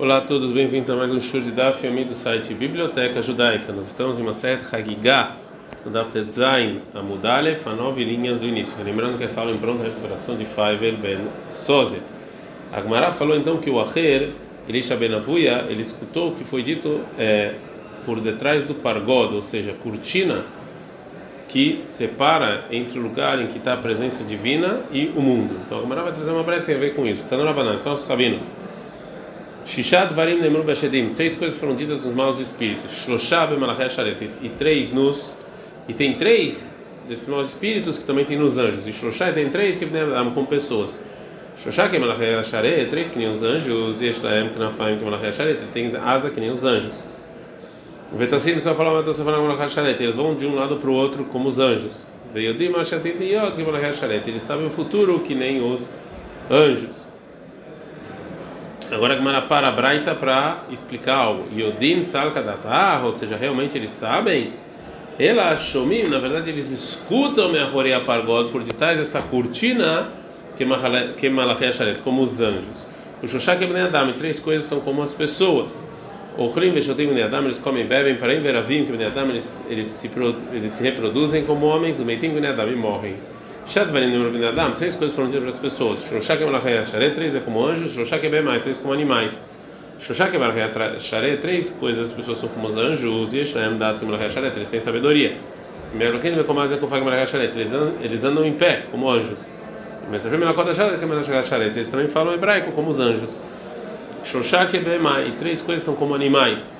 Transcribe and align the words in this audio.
Olá 0.00 0.16
a 0.16 0.20
todos, 0.22 0.50
bem-vindos 0.50 0.88
a 0.88 0.96
mais 0.96 1.10
um 1.10 1.20
show 1.20 1.42
de 1.42 1.50
Daf 1.50 1.86
Yomi 1.86 2.06
do 2.06 2.14
site 2.14 2.54
Biblioteca 2.54 3.20
Judaica. 3.20 3.70
Nós 3.70 3.88
estamos 3.88 4.18
em 4.18 4.22
uma 4.22 4.32
série 4.32 4.62
Hagigah, 4.72 5.36
no 5.84 5.90
Daf 5.90 6.10
Tetzain, 6.10 6.80
a 6.94 7.02
Mudalef, 7.02 7.68
a 7.68 7.74
nove 7.74 8.02
linhas 8.02 8.38
do 8.38 8.46
início. 8.46 8.82
Lembrando 8.82 9.18
que 9.18 9.24
essa 9.24 9.40
aula 9.40 9.52
é 9.52 9.56
em 9.56 9.58
pronta 9.58 9.82
recuperação 9.82 10.38
de 10.38 10.46
Faivel 10.46 10.96
Ben 10.96 11.18
Soze. 11.50 12.00
Agmará 12.72 13.12
falou 13.12 13.36
então 13.36 13.58
que 13.58 13.68
o 13.68 13.78
Acher, 13.78 14.30
Elisha 14.66 14.96
Ben 14.96 15.12
Avuya, 15.12 15.66
ele 15.68 15.82
escutou 15.82 16.30
o 16.30 16.34
que 16.34 16.44
foi 16.44 16.62
dito 16.62 17.02
é, 17.18 17.52
por 18.06 18.20
detrás 18.20 18.64
do 18.64 18.74
pargod, 18.74 19.34
ou 19.34 19.42
seja, 19.42 19.74
cortina 19.82 20.44
que 21.46 21.82
separa 21.84 22.64
entre 22.70 22.98
o 22.98 23.02
lugar 23.02 23.38
em 23.38 23.48
que 23.48 23.58
está 23.58 23.74
a 23.74 23.76
presença 23.76 24.24
divina 24.24 24.80
e 24.90 25.12
o 25.14 25.20
mundo. 25.20 25.60
Então 25.66 25.78
Agmará 25.78 26.04
vai 26.04 26.14
trazer 26.14 26.30
uma 26.30 26.42
breve 26.42 26.64
tem 26.64 26.76
a 26.76 26.78
ver 26.78 26.94
com 26.94 27.04
isso. 27.04 27.24
Está 27.24 27.36
no 27.36 27.44
Rabanan, 27.44 27.76
são 27.76 27.92
os 27.92 28.06
rabinos. 28.06 28.69
Shishat 29.66 30.12
varim 30.14 30.40
nemru 30.40 30.62
beshedim. 30.62 31.10
Seis 31.10 31.36
coisas 31.36 31.58
foram 31.58 31.76
ditas 31.76 32.04
nos 32.04 32.14
maus 32.14 32.38
espíritos. 32.38 32.92
Shloshah 33.04 33.46
b'malachei 33.46 33.90
sharet. 33.90 34.30
E 34.42 34.48
três 34.50 34.92
nos... 34.92 35.34
E 35.88 35.94
tem 35.94 36.14
três 36.14 36.76
desses 37.08 37.28
maus 37.28 37.48
espíritos 37.48 37.98
que 37.98 38.04
também 38.04 38.24
tem 38.24 38.38
nos 38.38 38.58
anjos. 38.58 38.86
E 38.86 38.92
Shloshah 38.92 39.32
tem 39.32 39.48
três 39.50 39.76
que 39.76 39.84
vêm 39.84 40.02
com 40.34 40.44
pessoas. 40.46 40.98
Shloshah 41.58 41.88
que 41.88 41.96
é 41.96 42.44
sharet. 42.44 42.88
Três 42.88 43.10
que 43.10 43.18
nem 43.18 43.30
os 43.30 43.42
anjos. 43.42 44.00
E 44.00 44.06
Eshlaem 44.06 44.48
que 44.48 44.58
é 44.58 45.04
malachei 45.04 45.32
sharet. 45.32 45.60
Tem 45.72 45.92
asa 45.96 46.30
que 46.30 46.40
nem 46.40 46.50
os 46.50 46.64
anjos. 46.64 46.94
O 48.12 48.16
Vetassim 48.16 48.58
só 48.58 48.74
fala 48.74 49.00
uma 49.00 49.12
só 49.12 49.24
fala 49.24 49.40
malachei 49.40 49.68
sharet. 49.68 50.02
Eles 50.02 50.16
vão 50.16 50.34
de 50.34 50.46
um 50.46 50.54
lado 50.54 50.76
para 50.76 50.90
o 50.90 50.94
outro 50.94 51.24
como 51.24 51.48
os 51.48 51.58
anjos. 51.58 51.92
Veiodim 52.32 52.74
ashatit 52.76 53.22
yot 53.22 53.56
que 53.56 53.62
malachei 53.62 53.94
sharet. 53.94 54.26
Eles 54.26 54.42
sabem 54.42 54.66
o 54.66 54.70
futuro 54.70 55.20
que 55.20 55.34
nem 55.34 55.62
os 55.62 55.94
anjos. 56.50 57.09
Agora 58.92 59.14
a 59.14 59.16
Gemara 59.16 59.42
para 59.42 59.68
a 59.68 59.72
Braita 59.72 60.14
para 60.14 60.64
explicar 60.70 61.16
algo. 61.16 61.48
Yodim 61.56 62.04
Salkadatar, 62.04 63.04
ou 63.04 63.12
seja, 63.12 63.36
realmente 63.36 63.76
eles 63.76 63.90
sabem. 63.90 64.52
Ela 65.18 65.56
Shomim, 65.56 66.04
na 66.04 66.18
verdade 66.18 66.50
eles 66.50 66.70
escutam 66.70 67.54
a 67.54 67.64
Roreia 67.64 68.00
Pargod 68.00 68.50
por 68.50 68.62
detrás 68.62 68.98
dessa 68.98 69.20
cortina 69.20 70.08
que 70.56 71.28
Malachia 71.28 71.72
Sharet, 71.72 72.00
como 72.00 72.22
os 72.22 72.40
anjos. 72.40 72.86
O 73.22 73.28
Shoshak 73.28 73.62
e 73.62 73.76
Adam, 73.78 74.12
três 74.12 74.40
coisas 74.40 74.64
são 74.64 74.80
como 74.80 75.02
as 75.02 75.12
pessoas. 75.14 75.80
O 76.38 76.50
Chrim 76.52 76.70
Veshotim 76.70 77.12
e 77.14 77.22
Adam, 77.22 77.44
eles 77.44 77.58
comem 77.58 77.84
bebem, 77.84 78.16
para 78.16 78.38
Veravim, 78.40 78.86
que 78.86 79.04
Adam, 79.04 79.28
eles, 79.28 79.62
se, 79.88 80.10
eles 80.52 80.72
se 80.72 80.82
reproduzem 80.82 81.44
como 81.44 81.66
homens, 81.66 82.00
o 82.00 82.04
Meitim 82.04 82.28
e 82.28 82.46
Adam, 82.46 82.68
e 82.70 82.76
morrem. 82.76 83.16
Seis 84.74 84.96
coisas 84.96 85.14
foram 85.14 85.30
ditas 85.30 85.42
para 85.42 85.50
as 85.50 85.58
pessoas. 85.60 86.04
Shoshak 86.04 86.44
Malachia 86.44 86.84
Sharet, 86.84 87.14
três 87.14 87.36
é 87.36 87.40
como 87.40 87.64
anjos. 87.64 87.92
Shoshak 87.92 88.28
Bemai, 88.28 88.58
três 88.58 88.76
como 88.78 88.92
animais. 88.92 89.40
Shoshak 90.00 90.36
Malachia 90.36 90.98
Sharet, 90.98 91.36
três 91.40 91.70
coisas 91.70 92.10
as 92.10 92.12
pessoas 92.12 92.38
são 92.38 92.48
como 92.48 92.66
os 92.66 92.76
anjos. 92.76 93.32
E 93.32 93.44
Shem 93.44 93.78
Dat 93.78 94.04
Malachia 94.04 94.28
Sharet, 94.28 94.56
eles 94.56 94.68
têm 94.68 94.80
sabedoria. 94.80 95.36
É 95.94 96.08
eles 98.04 98.24
andam 98.24 98.44
em 98.44 98.54
pé 98.54 98.86
como 98.90 99.08
anjos. 99.08 99.38
Sharet, 101.44 101.70
eles 101.76 101.88
também 101.90 102.08
falam 102.08 102.34
hebraico 102.34 102.72
como 102.72 102.90
os 102.90 102.98
anjos. 102.98 103.38
Shoshak 104.24 104.76
Bemai, 104.78 105.36
três 105.38 105.62
coisas 105.62 105.84
são 105.84 105.94
como 105.94 106.12
animais. 106.16 106.74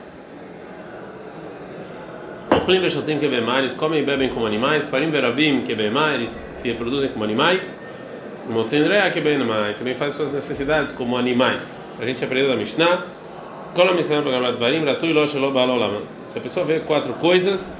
Ochlim 2.70 2.82
Veshotim 2.82 3.18
Kebemar, 3.18 3.58
eles 3.58 3.72
comem 3.72 4.00
e 4.00 4.04
bebem 4.04 4.28
como 4.28 4.46
animais. 4.46 4.86
Parim 4.86 5.10
Verabim 5.10 5.62
Kebemar, 5.62 6.14
eles 6.14 6.30
se 6.30 6.68
reproduzem 6.68 7.08
como 7.08 7.24
animais. 7.24 7.76
Motzendrea 8.48 9.10
Kebenamai, 9.10 9.74
também 9.74 9.96
faz 9.96 10.14
suas 10.14 10.30
necessidades 10.30 10.92
como 10.92 11.16
animais. 11.16 11.64
A 12.00 12.06
gente 12.06 12.24
aprendeu 12.24 12.48
da 12.48 12.54
Mishnah. 12.54 13.06
Kola 13.74 13.92
Mishnah 13.92 14.22
Bagamat 14.22 14.56
Barim, 14.56 14.84
Ratui 14.84 15.12
Lo 15.12 15.26
Shelo 15.26 15.50
Balolam. 15.50 16.02
Se 16.28 16.38
a 16.38 16.40
pessoa 16.40 16.64
vê 16.64 16.78
quatro 16.78 17.12
coisas, 17.14 17.74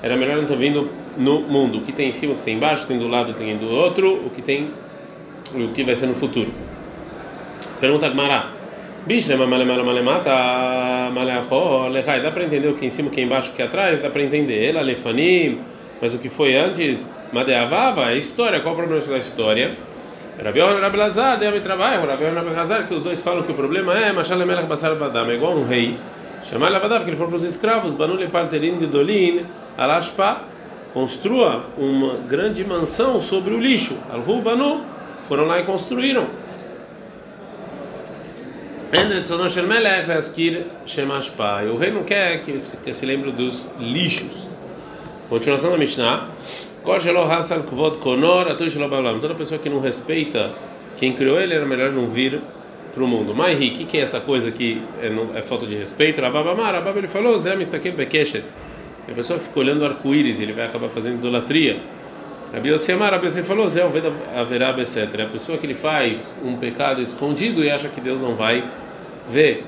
era 0.00 0.16
melhor 0.16 0.36
não 0.36 0.44
estar 0.44 0.54
vindo 0.54 0.88
no 1.16 1.40
mundo. 1.40 1.78
O 1.78 1.80
que 1.80 1.90
tem 1.90 2.10
em 2.10 2.12
cima, 2.12 2.34
o 2.34 2.36
que 2.36 2.42
tem 2.42 2.54
embaixo, 2.54 2.84
o 2.84 2.86
que 2.86 2.92
tem 2.92 3.00
do 3.00 3.08
lado, 3.08 3.32
o 3.32 3.34
que 3.34 3.40
tem 3.40 3.56
do 3.56 3.68
outro, 3.68 4.14
o 4.24 4.30
que 4.30 4.42
tem, 4.42 4.70
o 5.52 5.72
que 5.72 5.82
vai 5.82 5.96
ser 5.96 6.06
no 6.06 6.14
futuro. 6.14 6.52
Pergunta 7.80 8.08
Gmará. 8.08 8.55
Bishlema 9.06 9.46
malemala 9.46 9.84
malemata 9.84 11.10
maleachó 11.12 11.86
lechai. 11.88 12.20
Dá 12.20 12.32
para 12.32 12.42
entender 12.42 12.66
o 12.66 12.74
que 12.74 12.86
em 12.86 12.90
cima, 12.90 13.08
o 13.08 13.12
que 13.12 13.20
embaixo, 13.20 13.52
o 13.52 13.54
que 13.54 13.62
atrás? 13.62 14.02
Dá 14.02 14.10
para 14.10 14.20
entender. 14.20 14.70
Ela 14.70 14.80
lefanim, 14.80 15.60
mas 16.02 16.12
o 16.12 16.18
que 16.18 16.28
foi 16.28 16.56
antes, 16.56 17.14
madeavava, 17.32 18.10
é 18.10 18.18
história. 18.18 18.58
Qual 18.58 18.74
o 18.74 18.76
problema 18.76 19.00
da 19.06 19.18
história? 19.18 19.76
Rabi 20.42 20.58
Yohanan 20.58 20.80
Rabi 20.80 20.96
Lazar, 20.96 21.38
deu 21.38 21.52
me 21.52 21.60
trabalho. 21.60 22.04
Rabi 22.04 22.24
Yohanan 22.24 22.40
Rabi 22.40 22.56
Lazar, 22.56 22.88
que 22.88 22.94
os 22.94 23.02
dois 23.04 23.22
falam 23.22 23.44
que 23.44 23.52
o 23.52 23.54
problema 23.54 23.96
é 23.96 24.10
Machal 24.10 24.38
Basar 24.68 24.96
Badam, 24.96 25.30
é 25.30 25.34
igual 25.34 25.52
um 25.52 25.64
rei. 25.64 25.96
Chamar 26.50 26.70
Lavadav, 26.70 27.04
que 27.04 27.10
ele 27.10 27.16
falou 27.16 27.30
para 27.30 27.38
os 27.38 27.44
escravos, 27.44 27.94
Banule 27.94 28.26
Parterin 28.26 28.78
Gedolin, 28.80 29.46
Alashpa, 29.78 30.42
construa 30.92 31.64
uma 31.78 32.18
grande 32.28 32.64
mansão 32.64 33.20
sobre 33.20 33.54
o 33.54 33.58
lixo. 33.60 33.96
Alhu 34.10 34.42
Banu, 34.42 34.80
foram 35.28 35.44
lá 35.44 35.60
e 35.60 35.64
construíram. 35.64 36.26
O 41.72 41.76
rei 41.76 41.90
não 41.90 42.04
quer 42.04 42.40
que 42.42 42.94
se 42.94 43.04
lembre 43.04 43.32
dos 43.32 43.66
lixos. 43.80 44.46
Continuação 45.28 45.72
da 45.72 45.76
Mishnah. 45.76 46.28
Toda 49.20 49.34
pessoa 49.34 49.58
que 49.58 49.68
não 49.68 49.80
respeita 49.80 50.52
quem 50.96 51.12
criou 51.12 51.40
ele, 51.40 51.52
era 51.52 51.66
melhor 51.66 51.90
não 51.90 52.08
vir 52.08 52.40
para 52.94 53.02
o 53.02 53.08
mundo. 53.08 53.34
Mas 53.34 53.56
o 53.56 53.60
que 53.60 53.98
é 53.98 54.02
essa 54.02 54.20
coisa 54.20 54.52
que 54.52 54.80
é, 55.02 55.38
é 55.38 55.42
falta 55.42 55.66
de 55.66 55.74
respeito? 55.74 56.20
Ele 56.20 57.08
falou, 57.08 57.36
Zé. 57.38 57.54
A 57.54 59.12
pessoa 59.12 59.38
fica 59.38 59.60
olhando 59.60 59.84
arco-íris, 59.84 60.40
ele 60.40 60.52
vai 60.52 60.66
acabar 60.66 60.88
fazendo 60.88 61.16
idolatria. 61.16 61.80
Rabi 62.52 62.68
Yosemar, 62.70 63.12
Rabi 63.12 63.26
Yosem 63.26 63.42
falou, 63.42 63.68
Zé 63.68 63.82
haverá 64.34 64.70
etc. 64.78 65.14
É 65.18 65.22
a 65.22 65.26
pessoa 65.26 65.58
que 65.58 65.66
ele 65.66 65.74
faz 65.74 66.34
um 66.44 66.56
pecado 66.56 67.02
escondido 67.02 67.62
e 67.62 67.70
acha 67.70 67.88
que 67.88 68.00
Deus 68.00 68.20
não 68.20 68.34
vai 68.34 68.64
ver. 69.30 69.64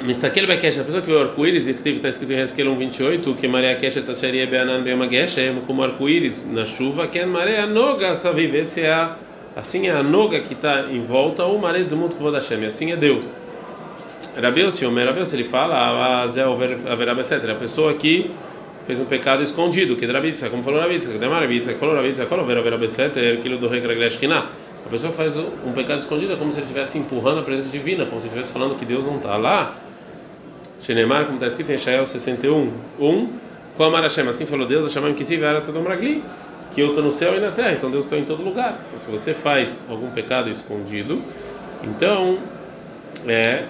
Mistakel 0.00 0.48
Bekesh, 0.48 0.80
a 0.80 0.84
pessoa 0.84 1.00
que 1.00 1.08
vê 1.08 1.16
o 1.16 1.20
arco-íris, 1.20 1.68
e 1.68 1.74
que 1.74 1.88
está 1.90 2.08
escrito 2.08 2.32
em 2.32 2.40
Hezkel 2.40 2.66
1:28, 2.66 3.36
que 3.36 3.46
Maria 3.46 3.76
Kesha 3.76 4.02
Tasharia 4.02 4.46
Beanan 4.46 4.82
Beama 4.82 5.08
Geshem, 5.08 5.60
como 5.64 5.82
arco-íris 5.82 6.44
na 6.50 6.66
chuva, 6.66 7.06
que 7.06 7.20
é 7.20 7.26
Maria 7.26 7.66
Noga 7.66 8.16
Saviv, 8.16 8.52
esse 8.56 8.80
é 8.80 8.90
a, 8.90 9.16
assim 9.54 9.86
é 9.86 9.92
a 9.92 10.02
Noga 10.02 10.40
que 10.40 10.54
está 10.54 10.86
em 10.90 11.02
volta, 11.02 11.44
ou 11.44 11.56
Maria 11.56 11.84
do 11.84 11.96
mundo 11.96 12.16
que 12.16 12.24
Hashem, 12.24 12.66
assim 12.66 12.90
é 12.90 12.96
Deus. 12.96 13.32
Rabiel 14.40 14.70
Siomer, 14.72 15.06
Rabiel, 15.06 15.26
ele 15.32 15.44
fala, 15.44 16.22
a 16.22 16.26
Zé 16.26 16.42
haverá 16.42 17.12
etc. 17.12 17.50
A 17.50 17.54
pessoa 17.54 17.94
que 17.94 18.28
fez 18.86 19.00
um 19.00 19.04
pecado 19.04 19.42
escondido, 19.42 19.96
que 19.96 20.06
Rabitza, 20.06 20.50
como 20.50 20.62
falou 20.62 20.80
Rabitza, 20.80 21.12
que 21.12 21.18
Rabitza, 21.18 21.72
que 21.72 21.78
falou 21.78 21.94
Rabitza, 21.94 22.26
qual 22.26 22.40
haverá 22.40 22.60
etc. 22.76 23.38
aquilo 23.38 23.58
do 23.58 23.68
rei 23.68 23.80
Kraglesh 23.80 24.16
Kinah. 24.16 24.46
A 24.84 24.88
pessoa 24.88 25.12
faz 25.12 25.36
um 25.36 25.72
pecado 25.72 26.00
escondido, 26.00 26.32
é 26.32 26.36
como 26.36 26.50
se 26.52 26.58
ele 26.58 26.66
estivesse 26.66 26.98
empurrando 26.98 27.40
a 27.40 27.42
presença 27.42 27.68
divina, 27.70 28.04
como 28.04 28.20
se 28.20 28.26
ele 28.26 28.34
estivesse 28.34 28.52
falando 28.52 28.76
que 28.76 28.84
Deus 28.84 29.04
não 29.04 29.16
está 29.16 29.36
lá. 29.36 29.76
Shenemar, 30.82 31.24
como 31.24 31.34
está 31.34 31.46
escrito 31.46 31.70
em 31.70 31.78
Shael 31.78 32.04
61, 32.04 32.72
1, 32.98 33.28
com 33.76 33.84
a 33.84 34.00
Hashem, 34.00 34.28
assim 34.28 34.46
falou 34.46 34.66
Deus, 34.66 34.92
chamamos 34.92 35.16
que 35.16 35.24
se 35.24 35.36
vier 35.36 35.60
Tzadom 35.60 35.84
Ragli, 35.84 36.22
que 36.74 36.80
eu 36.80 36.88
estou 36.88 37.04
no 37.04 37.12
céu 37.12 37.36
e 37.36 37.40
na 37.40 37.50
terra, 37.52 37.72
então 37.72 37.90
Deus 37.90 38.04
está 38.04 38.18
em 38.18 38.24
todo 38.24 38.42
lugar. 38.42 38.78
Então, 38.88 38.98
se 38.98 39.10
você 39.10 39.32
faz 39.32 39.80
algum 39.88 40.10
pecado 40.10 40.50
escondido, 40.50 41.22
então 41.82 42.38
é 43.28 43.64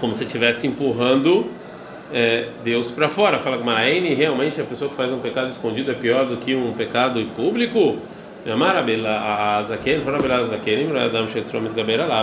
como 0.00 0.14
se 0.14 0.24
estivesse 0.24 0.66
empurrando 0.66 1.48
é, 2.12 2.48
Deus 2.64 2.90
para 2.90 3.08
fora. 3.08 3.38
Fala 3.38 3.58
com 3.58 3.64
Maraene, 3.64 4.14
realmente 4.14 4.60
a 4.60 4.64
pessoa 4.64 4.90
que 4.90 4.96
faz 4.96 5.12
um 5.12 5.18
pecado 5.18 5.50
escondido 5.50 5.90
é 5.90 5.94
pior 5.94 6.26
do 6.26 6.36
que 6.38 6.54
um 6.54 6.72
pecado 6.72 7.24
público? 7.34 7.98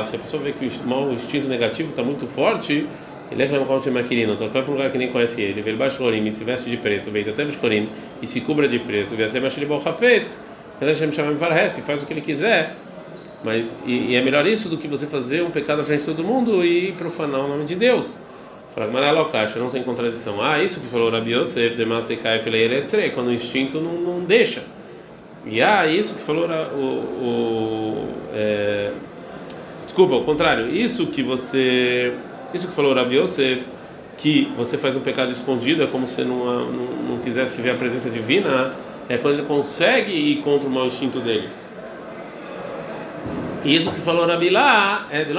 Se 0.06 0.16
a 0.16 0.19
pessoa 0.19 0.41
vê 0.41 0.51
que 0.53 0.66
o 0.66 0.88
mau 0.88 1.12
instinto 1.12 1.48
negativo 1.48 1.89
está 1.89 2.01
muito 2.01 2.25
forte, 2.25 2.88
ele 3.31 3.44
é 3.44 3.48
como 3.48 3.81
se 3.81 3.92
maquinino, 3.92 4.33
então 4.33 4.50
vai 4.50 4.62
para 4.62 4.71
um 4.71 4.75
lugar 4.75 4.92
que 4.92 4.98
nem 4.98 5.12
conhece 5.12 5.42
ele, 5.42 5.59
ele 5.59 5.77
baixo 5.77 5.98
florim, 5.98 6.30
se 6.31 6.44
veste 6.44 6.69
de 6.69 6.77
preto, 6.77 7.12
vem 7.12 7.27
até 7.27 7.45
florim 7.48 7.89
e 8.21 8.27
se 8.27 8.42
cubra 8.42 8.68
de 8.68 8.80
preto, 8.80 9.15
vê 9.15 9.25
até 9.25 9.39
baixo 9.39 9.59
de 9.59 9.65
bolhafetz, 9.65 10.44
e 10.81 11.81
faz 11.81 12.04
o 12.04 12.06
que 12.06 12.13
ele 12.13 12.21
quiser. 12.21 12.75
Mas 13.44 13.80
e, 13.86 14.12
e, 14.12 14.15
é 14.15 14.21
melhor 14.21 14.48
isso 14.48 14.69
do 14.69 14.77
que 14.77 14.88
você 14.88 15.06
fazer 15.06 15.44
um 15.44 15.51
pecado 15.51 15.81
à 15.81 15.83
frente 15.83 16.01
de 16.01 16.06
todo 16.07 16.24
mundo 16.24 16.65
e 16.65 16.92
profanar 16.94 17.42
o 17.42 17.48
nome 17.48 17.65
de 17.65 17.75
Deus. 17.75 18.18
Fala, 18.75 18.92
mas 18.92 19.01
não 19.57 19.69
tem 19.69 19.81
contradição. 19.83 20.44
Ah, 20.44 20.62
isso 20.62 20.81
que 20.81 20.88
falou 20.88 21.10
Rabi 21.10 21.33
Yosef, 21.33 21.77
quando 23.10 23.27
o 23.27 23.33
instinto 23.33 23.80
não, 23.80 23.94
não 23.94 24.19
deixa. 24.19 24.63
E 25.45 25.62
ah, 25.62 25.88
isso 25.88 26.13
que 26.16 26.22
falou 26.22 26.45
o, 26.45 26.83
o 26.83 28.10
é, 28.33 28.92
desculpa, 29.86 30.16
ao 30.16 30.24
contrário, 30.24 30.69
isso 30.69 31.07
que 31.07 31.24
você, 31.24 32.13
isso 32.54 32.68
que 32.68 32.74
falou 32.74 32.94
Rabi 32.94 33.16
Yosef, 33.18 33.63
que 34.18 34.51
você 34.57 34.78
faz 34.78 34.94
um 34.98 35.00
pecado 35.00 35.31
escondido, 35.31 35.81
é 35.81 35.88
como 35.88 36.06
se 36.06 36.25
não, 36.25 36.66
não, 36.66 36.86
não 37.12 37.19
quisesse 37.19 37.62
ver 37.62 37.69
a 37.69 37.75
presença 37.75 38.10
divina, 38.10 38.74
é 39.07 39.18
quando 39.18 39.36
ele 39.36 39.48
consegue 39.48 40.12
ir 40.12 40.42
contra 40.42 40.68
o 40.68 40.71
mau 40.71 40.88
instinto 40.88 41.21
dele. 41.21 41.48
Isso 43.63 43.89
que 43.89 44.01
falou 44.01 44.28
Rabi 44.28 44.50
lá 44.50 45.07
é 45.10 45.24
de 45.24 45.31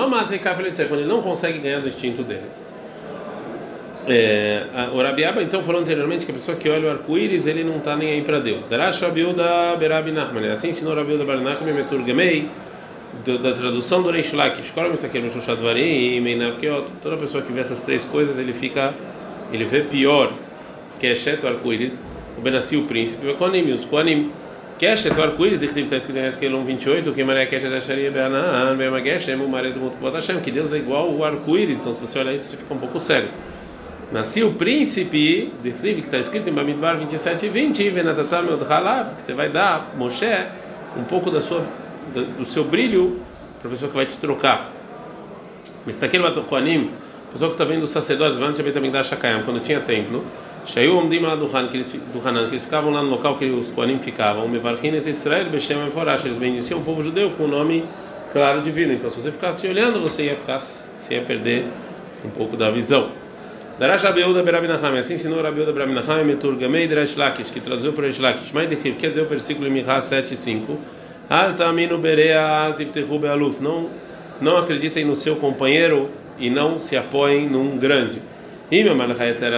quando 0.87 1.01
ele 1.01 1.09
não 1.09 1.21
consegue 1.21 1.59
ganhar 1.59 1.81
do 1.81 1.89
instinto 1.89 2.23
dele. 2.23 2.47
É, 4.09 4.67
o 4.93 5.03
Rabiaba 5.03 5.43
então 5.43 5.63
falou 5.63 5.81
anteriormente 5.81 6.25
que 6.25 6.31
a 6.31 6.35
pessoa 6.35 6.57
que 6.57 6.69
olha 6.69 6.89
o 6.89 6.91
arco-íris 6.91 7.47
ele 7.47 7.65
não 7.65 7.79
está 7.79 7.97
nem 7.97 8.11
aí 8.13 8.23
para 8.23 8.39
Deus. 8.39 8.65
Darash 8.67 9.01
Rabiuda 9.01 9.77
Berabi 9.77 10.13
Nachman. 10.13 10.53
Assim 10.53 10.71
ensinou 10.71 10.95
Rabiuda 10.95 11.25
Berabi 11.25 11.45
Nachman 11.45 11.75
Meturgamei 11.75 12.49
da 13.25 13.53
tradução 13.53 14.03
do 14.03 14.11
Reish 14.11 14.33
Lakish. 14.33 14.71
Qual 14.71 14.87
é 14.87 14.91
o? 14.91 14.95
Toda 17.03 17.17
pessoa 17.17 17.43
que 17.43 17.53
vê 17.53 17.61
essas 17.61 17.83
três 17.83 18.05
coisas 18.05 18.39
ele 18.39 18.53
fica, 18.53 18.95
ele 19.53 19.65
vê 19.65 19.81
pior 19.81 20.33
que 21.01 21.07
é 21.07 21.13
exceto 21.13 21.47
o 21.47 21.49
arco-íris, 21.49 22.07
o 22.39 22.41
Benassi 22.41 22.77
o 22.77 22.85
príncipe, 22.85 23.27
o 23.29 23.35
Konim, 23.35 23.73
os 23.73 23.85
Konim. 23.85 24.31
Keshet, 24.79 25.19
o 25.19 25.23
arco-íris, 25.23 25.63
está 25.63 25.97
escrito 25.97 26.19
em 26.19 26.27
Esquelon 26.27 26.63
28, 26.63 27.11
que 27.15 27.25
Maré 27.25 27.47
Keshet 27.47 27.73
Asharia 27.73 28.11
Beanan, 28.11 28.77
Bemageshem, 28.77 29.37
o 29.37 29.49
Maré 29.49 29.71
do 29.71 29.81
Mutkvot 29.81 30.13
Hashem, 30.13 30.41
que 30.41 30.51
Deus 30.51 30.71
é 30.71 30.77
igual 30.77 31.11
o 31.11 31.25
arco-íris. 31.25 31.79
Então, 31.79 31.95
se 31.95 32.01
você 32.01 32.19
olhar 32.19 32.35
isso, 32.35 32.49
você 32.49 32.59
fica 32.59 32.75
um 32.75 32.79
pouco 32.79 33.01
cego. 33.01 33.29
Nasceu 34.13 34.49
o 34.49 34.55
príncipe, 34.55 35.53
de 35.65 35.73
que 35.73 36.01
está 36.01 36.19
escrito 36.19 36.49
em 36.49 36.53
Bamidbar 36.53 36.97
27 36.97 37.47
e 37.47 37.49
20, 37.49 37.91
Venatatam 37.91 38.57
Halav, 38.69 39.17
que 39.17 39.23
você 39.23 39.33
vai 39.33 39.49
dar, 39.49 39.95
Moshe, 39.97 40.47
um 40.97 41.03
pouco 41.03 41.29
da 41.29 41.41
sua, 41.41 41.67
do 42.39 42.45
seu 42.45 42.63
brilho 42.63 43.21
para 43.59 43.69
a 43.69 43.71
pessoa 43.73 43.91
que 43.91 43.97
vai 43.97 44.07
te 44.07 44.17
trocar. 44.19 44.71
Aquele 46.01 46.31
Koanim, 46.43 46.91
a 47.29 47.33
pessoa 47.33 47.51
que 47.51 47.55
está 47.55 47.65
vendo 47.65 47.83
os 47.83 47.91
sacerdotes, 47.91 48.39
também 48.73 48.93
da 48.93 49.03
Shakayam, 49.03 49.43
quando 49.43 49.61
tinha 49.61 49.81
templo, 49.81 50.25
Shaiu 50.65 50.97
Omdim 50.99 51.21
lá 51.21 51.35
do 51.35 51.47
Han, 51.47 51.67
que 51.67 51.77
eles, 51.77 51.99
ficavam 52.63 52.93
lá 52.93 53.03
no 53.03 53.11
local 53.11 53.37
que 53.37 53.47
os 53.47 53.73
Koanim 53.73 53.99
ficavam, 53.99 54.47
Mevarkin 54.47 54.95
et 54.95 55.09
Israel, 55.09 55.47
Beshem 55.51 55.85
Eforash, 55.85 56.25
eles 56.27 56.39
bendiciam 56.39 56.79
o 56.79 56.85
povo 56.85 57.03
judeu 57.03 57.31
com 57.31 57.45
o 57.45 57.49
nome 57.49 57.85
claro 58.33 58.63
divino. 58.63 58.93
Então, 58.93 59.11
se 59.11 59.21
você 59.21 59.33
ficasse 59.33 59.67
olhando, 59.67 59.99
você 59.99 60.27
ia 60.27 60.37
ficar, 60.37 60.61
você 60.61 61.15
ia 61.15 61.23
perder 61.23 61.65
um 62.25 62.31
pouco 62.31 62.57
da 62.57 62.71
visão. 62.71 63.26
Darash 63.79 64.07
Abeuda 64.07 64.43
Berabinaham, 64.43 64.97
assim 64.97 65.15
ensinou 65.15 65.47
Abeuda 65.47 65.71
Berabinaham, 65.71 66.25
Meturgamei 66.25 66.89
Derash 66.89 67.15
Lakish, 67.15 67.51
que 67.51 67.61
traduziu 67.61 67.93
para 67.93 68.05
Derash 68.05 68.19
Lakish. 68.19 68.51
Mas 68.55 68.71
de 68.71 68.77
quer 68.77 69.11
dizer 69.11 69.21
o 69.21 69.27
versículo 69.27 69.69
em 69.69 69.71
Mihá 69.71 70.01
7 70.01 70.33
e 70.33 70.37
5. 70.37 70.79
Al 71.29 71.53
Taminu 71.55 71.99
Berea 71.99 72.41
Al 72.41 72.75
Tiftehu 72.75 73.19
Bealuf. 73.19 73.63
Não, 73.63 73.91
não 74.41 74.57
acreditem 74.57 75.05
no 75.05 75.15
seu 75.15 75.37
companheiro 75.37 76.09
e 76.39 76.49
não 76.49 76.79
se 76.79 76.97
apoiem 76.97 77.51
num 77.51 77.77
grande. 77.77 78.23
E 78.71 78.83
meu 78.83 78.97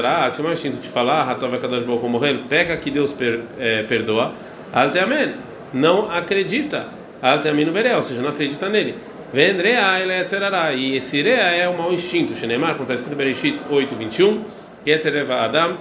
ah, 0.04 0.28
se 0.30 0.40
o 0.40 0.42
meu 0.42 0.52
instinto 0.52 0.78
te 0.78 0.88
falar, 0.88 1.30
Hatov 1.30 1.56
Kadosh 1.60 1.84
Baruch 1.84 2.04
morrer, 2.06 2.40
peca 2.48 2.76
que 2.76 2.90
Deus 2.90 3.12
per, 3.12 3.40
é, 3.58 3.84
perdoa. 3.84 4.32
Al 4.72 4.90
Amen. 5.00 5.34
Não 5.72 6.10
acredita. 6.10 6.86
Al 7.22 7.40
Taminu 7.40 7.70
Berea, 7.70 7.96
ou 7.96 8.02
seja, 8.02 8.20
não 8.20 8.30
acredita 8.30 8.68
nele. 8.68 8.96
Vendrea 9.32 10.00
ele 10.00 10.12
é 10.12 10.74
E 10.74 10.96
esse 10.96 11.20
rea 11.20 11.54
é 11.54 11.68
o 11.68 11.76
mau 11.76 11.92
instinto. 11.92 12.34
Shenemar, 12.34 12.72
como 12.72 12.84
está 12.84 12.94
escrito 12.94 13.12
em 13.12 13.16
Bereshit 13.16 13.60
8, 13.70 13.94
21. 13.94 14.44
Yetzereva 14.86 15.34
Adam 15.42 15.76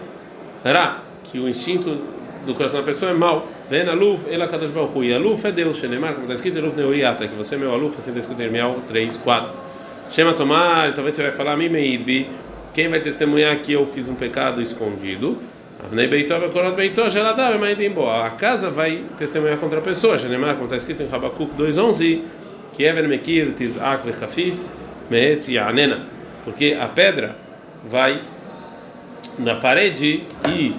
Ra. 0.66 1.00
Que 1.24 1.40
o 1.40 1.48
instinto 1.48 1.98
do 2.46 2.54
coração 2.54 2.82
da 2.82 2.86
pessoa 2.86 3.12
é 3.12 3.14
mau. 3.14 3.48
Ven 3.70 3.88
aluf 3.90 4.26
ela 4.30 4.48
kadosh 4.48 4.72
baruch 4.72 5.00
E 5.06 5.14
aluf 5.14 5.46
é 5.46 5.52
Deus. 5.52 5.78
Shenemar, 5.78 6.14
como 6.14 6.24
está 6.24 6.36
escrito 6.36 6.58
em 6.58 6.62
Aluf 6.62 6.76
Neuriata. 6.76 7.28
Que 7.28 7.36
você 7.36 7.56
é 7.56 7.58
meu 7.58 7.74
aluf, 7.74 7.98
assim 7.98 8.10
está 8.10 8.20
escrito 8.20 8.42
em 8.42 8.46
Irmial 8.46 8.78
3, 8.88 9.18
4. 9.18 9.52
Shema 10.10 10.34
Tomar, 10.34 10.94
talvez 10.94 11.16
você 11.16 11.24
vai 11.24 11.32
falar, 11.32 11.58
Mimeidbi. 11.58 12.30
Quem 12.74 12.88
vai 12.90 13.00
testemunhar 13.00 13.58
que 13.60 13.74
eu 13.74 13.86
fiz 13.88 14.08
um 14.08 14.16
pecado 14.16 14.62
escondido? 14.62 15.38
A 18.24 18.30
casa 18.32 18.70
vai 18.70 19.04
testemunhar 19.18 19.58
contra 19.58 19.80
a 19.80 19.82
pessoa. 19.82 20.18
Shenemar, 20.18 20.54
como 20.54 20.66
está 20.66 20.78
escrito 20.78 21.04
em 21.04 21.10
Habakkuk 21.12 21.56
2:11 21.56 22.24
que 22.78 22.86
porque 26.46 26.78
a 26.80 26.88
pedra 26.88 27.36
vai 27.90 28.22
na 29.40 29.56
parede 29.56 30.24
e 30.48 30.76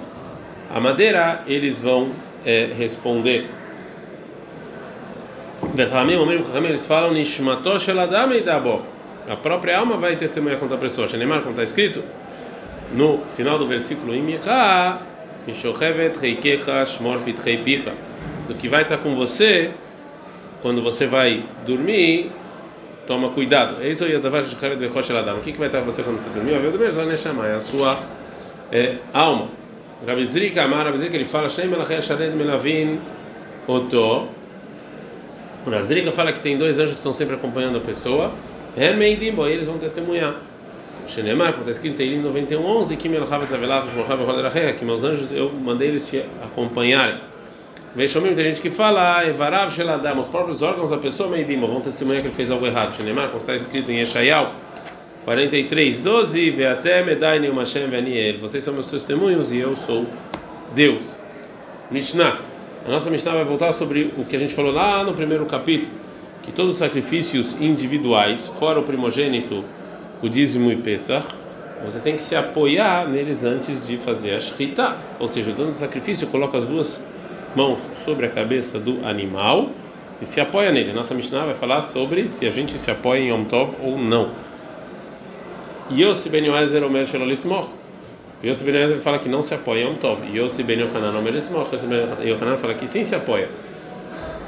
a 0.73 0.79
madeira 0.79 1.43
eles 1.45 1.77
vão 1.77 2.11
é, 2.45 2.69
responder. 2.77 3.49
Eles 6.69 6.85
falam 6.85 7.11
Nishmato 7.11 7.77
Sheladam 7.79 8.31
Eidabo. 8.31 8.81
A 9.27 9.35
própria 9.35 9.77
alma 9.77 9.97
vai 9.97 10.15
testemunhar 10.15 10.57
contra 10.57 10.77
a 10.77 10.79
pessoa. 10.79 11.09
Shenemar, 11.09 11.39
como 11.41 11.51
está 11.51 11.63
escrito 11.63 12.01
no 12.93 13.19
final 13.35 13.59
do 13.59 13.67
versículo. 13.67 14.13
Do 18.47 18.55
que 18.55 18.69
vai 18.69 18.83
estar 18.83 18.97
com 18.97 19.15
você 19.15 19.71
quando 20.61 20.81
você 20.81 21.07
vai 21.07 21.43
dormir, 21.65 22.31
toma 23.07 23.29
cuidado. 23.29 23.83
Isso 23.83 24.03
é 24.03 24.07
o 24.07 25.41
que, 25.41 25.51
vai 25.53 25.67
estar 25.67 25.81
você 25.81 26.03
quando 26.03 26.19
você 26.19 26.29
dormir? 26.29 26.59
Vai 26.59 26.71
dormir, 26.71 26.91
vai 26.91 27.17
chamar, 27.17 27.47
é 27.47 27.55
a 27.55 27.61
sua 27.61 27.97
é, 28.71 28.97
alma. 29.13 29.47
Ravizrika 30.05 30.63
Amar, 30.63 30.85
Ravizrika, 30.85 31.15
ele 31.15 31.25
fala, 31.25 31.49
Shem 31.49 31.67
Melachei 31.67 32.01
Shared 32.01 32.35
Melavin 32.35 32.99
Oto. 33.67 34.27
Ravizrika 35.67 36.11
fala 36.11 36.31
que 36.31 36.39
tem 36.39 36.57
dois 36.57 36.79
anjos 36.79 36.91
que 36.91 36.99
estão 36.99 37.13
sempre 37.13 37.35
acompanhando 37.35 37.77
a 37.77 37.81
pessoa. 37.81 38.31
Hermeidim, 38.77 39.35
eles 39.47 39.67
vão 39.67 39.77
testemunhar. 39.77 40.35
Shenemar, 41.07 41.53
como 41.53 41.61
está 41.61 41.71
escrito 41.71 42.01
em 42.01 42.21
91, 42.21 42.63
11, 42.63 42.95
que 42.95 43.09
Melchavet 43.09 43.51
Avelach, 43.53 43.89
Shmochav 43.89 44.77
que 44.77 44.85
meus 44.85 45.03
anjos 45.03 45.31
eu 45.31 45.51
mandei 45.51 45.89
eles 45.89 46.07
te 46.07 46.23
acompanharem. 46.43 47.28
Veixomim, 47.99 48.33
tem 48.33 48.45
gente 48.45 48.61
que 48.61 48.69
fala, 48.69 49.27
Evarav 49.27 49.75
Sheladam, 49.75 50.21
os 50.21 50.27
próprios 50.27 50.61
órgãos 50.61 50.89
da 50.89 50.97
pessoa 50.97 51.27
Meidima 51.27 51.67
vão 51.67 51.81
testemunhar 51.81 52.21
que 52.21 52.29
ele 52.29 52.33
fez 52.33 52.49
algo 52.49 52.65
errado. 52.65 52.95
Shenemar, 52.95 53.27
como 53.27 53.39
está 53.39 53.57
escrito 53.57 53.91
em 53.91 53.99
Eshayal 53.99 54.53
43, 55.25 55.99
12, 55.99 56.49
Ve 56.51 56.65
até 56.65 57.03
Medaini 57.03 57.49
Hashem 57.49 57.89
Veniel. 57.89 58.39
Vocês 58.39 58.63
são 58.63 58.73
meus 58.73 58.87
testemunhos 58.87 59.51
e 59.51 59.57
eu 59.57 59.75
sou 59.75 60.05
Deus. 60.73 61.01
Mishnah. 61.91 62.37
A 62.85 62.89
nossa 62.89 63.09
Mishnah 63.09 63.33
vai 63.33 63.43
voltar 63.43 63.73
sobre 63.73 64.13
o 64.17 64.23
que 64.23 64.37
a 64.37 64.39
gente 64.39 64.53
falou 64.53 64.71
lá 64.71 65.03
no 65.03 65.13
primeiro 65.13 65.45
capítulo, 65.45 65.91
que 66.41 66.53
todos 66.53 66.75
os 66.75 66.77
sacrifícios 66.77 67.59
individuais, 67.59 68.47
fora 68.47 68.79
o 68.79 68.83
primogênito, 68.83 69.65
o 70.21 70.29
dízimo 70.29 70.71
e 70.71 70.77
Pesach, 70.77 71.27
você 71.85 71.99
tem 71.99 72.15
que 72.15 72.21
se 72.21 72.33
apoiar 72.33 73.09
neles 73.09 73.43
antes 73.43 73.85
de 73.85 73.97
fazer 73.97 74.35
a 74.35 74.39
Shita. 74.39 74.95
Ou 75.19 75.27
seja, 75.27 75.51
o 75.51 75.53
dono 75.53 75.73
do 75.73 75.77
sacrifício 75.77 76.27
coloca 76.27 76.57
as 76.57 76.65
duas 76.65 77.08
mãos 77.55 77.79
sobre 78.05 78.25
a 78.25 78.29
cabeça 78.29 78.79
do 78.79 79.05
animal 79.05 79.69
e 80.21 80.25
se 80.25 80.39
apoia 80.39 80.71
nele. 80.71 80.93
Nossa 80.93 81.13
Mishnah 81.13 81.45
vai 81.45 81.55
falar 81.55 81.81
sobre 81.81 82.27
se 82.27 82.45
a 82.47 82.51
gente 82.51 82.77
se 82.77 82.91
apoia 82.91 83.19
em 83.19 83.29
Yom 83.29 83.45
Tov 83.45 83.75
ou 83.81 83.97
não. 83.97 84.29
Yossi 85.91 86.29
ben 86.29 86.45
Yoezer 86.45 86.83
Omer 86.83 87.05
Shelolismor. 87.07 87.67
Yossi 88.43 88.63
ben 88.63 88.75
Yoezer 88.75 88.99
fala 88.99 89.19
que 89.19 89.29
não 89.29 89.41
se 89.41 89.53
apoia 89.53 89.83
em 89.83 89.87
Yom 89.87 89.95
Tov. 89.95 90.19
Yossi 90.33 90.63
ben 90.63 90.79
Yohanan 90.79 91.17
Omer 91.17 91.33
Lismor. 91.33 91.67
Yossi 91.71 91.87
ben 91.87 92.27
Yohanan 92.27 92.57
fala 92.57 92.73
que 92.75 92.87
sim 92.87 93.03
se 93.03 93.15
apoia. 93.15 93.49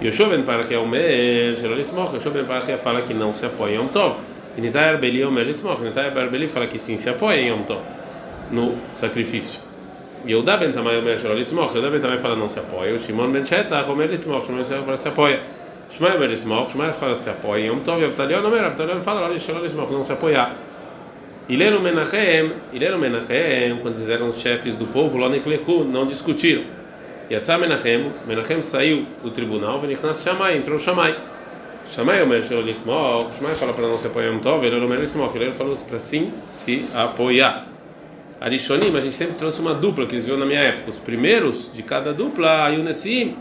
Yoshua 0.01 0.29
ben 0.29 0.43
Parachia 0.43 0.79
Omer 0.79 1.55
Shelolismor. 1.58 2.13
Yoshua 2.13 2.31
ben 2.31 2.46
Parachia 2.46 2.77
fala 2.77 3.01
que 3.01 3.13
não 3.13 3.34
se 3.34 3.46
apoia 3.46 3.74
em 3.74 3.77
Yom 3.77 3.88
Tov. 3.88 4.15
Nitai 4.58 4.89
Arbeli 4.89 5.24
Omer 5.24 5.46
Lismor. 5.46 5.81
Nitai 5.81 6.08
Arbeli 6.08 6.48
fala 6.48 6.67
que 6.67 6.77
sim 6.77 6.98
se 6.98 7.10
apoia 7.10 7.39
em 7.39 7.50
Yom 7.50 7.63
Tov. 7.63 7.81
No 8.51 8.75
sacrifício. 8.91 9.70
Yehuda 10.25 10.57
ben 10.59 10.71
Tamai 10.71 10.99
Omer 10.99 11.17
Shelo 11.17 11.35
Lismoch, 11.35 11.73
Yehuda 11.73 11.91
ben 11.91 12.01
Tamai 12.01 12.19
fala 12.19 12.35
não 12.35 12.47
se 12.47 12.59
apoia, 12.59 12.93
o 12.93 12.99
Shimon 12.99 13.31
ben 13.31 13.43
Shetach 13.43 13.89
Omer 13.89 14.07
Lismoch, 14.07 14.45
Shimon 14.45 14.57
ben 14.57 14.65
Shetach 14.65 14.85
fala 14.85 14.97
se 14.97 15.07
apoia. 15.07 15.39
Shmuel 15.91 16.15
Omer 16.15 16.29
Lismoch, 16.29 16.71
Shmuel 16.71 16.93
fala 16.93 17.15
se 17.15 17.29
apoia, 17.29 17.65
Yom 17.65 17.81
Tov 17.81 17.99
Yavtalion 17.99 18.45
Omer, 18.45 18.63
Avtalion 18.63 19.01
fala 19.01 19.37
Shelo 19.39 19.61
Lismoch, 19.61 19.91
não 19.91 20.03
se 20.03 20.13
apoiar. 20.13 20.55
Ileno 21.49 21.79
Menachem, 21.81 22.53
Ileno 22.71 22.97
Menachem, 22.97 23.79
quando 23.81 24.09
eram 24.09 24.29
os 24.29 24.37
chefes 24.37 24.75
do 24.75 24.85
povo, 24.85 25.17
lá 25.17 25.27
Nekleku, 25.27 25.83
não 25.83 26.05
discutiram. 26.05 26.63
Yatzá 27.29 27.57
Menachem, 27.57 28.11
Menachem 28.25 28.61
saiu 28.61 29.05
do 29.23 29.31
tribunal, 29.31 29.81
Venichnas 29.81 30.23
Shamai, 30.23 30.57
entrou 30.57 30.79
Shamai. 30.79 31.15
Shamai 31.93 32.21
Omer 32.21 32.45
Shelo 32.45 32.61
Lismoch, 32.61 33.33
Shamai 33.37 33.55
fala 33.55 33.73
para 33.73 33.87
não 33.87 33.97
se 33.97 34.07
apoiar 34.07 34.31
Yom 34.31 34.39
Tov, 34.39 34.63
Ileno 34.63 34.85
Omer 34.85 34.99
Lismoch, 34.99 35.35
Ileno 35.35 35.53
falou 35.53 35.77
para 35.77 35.99
sim 35.99 36.31
se 36.53 36.85
apoiar. 36.93 37.70
Arishonim, 38.41 38.98
a 38.98 39.00
gente 39.00 39.13
sempre 39.13 39.36
trouxe 39.36 39.62
uma 39.62 39.75
dupla 39.75 40.07
que 40.07 40.15
eles 40.15 40.25
viram 40.25 40.39
na 40.39 40.48
minha 40.48 40.60
época. 40.60 40.89
Os 40.89 40.98
primeiros 40.98 41.71
de 41.71 41.83
cada 41.83 42.12
dupla, 42.12 42.69
Yunessim, 42.69 43.36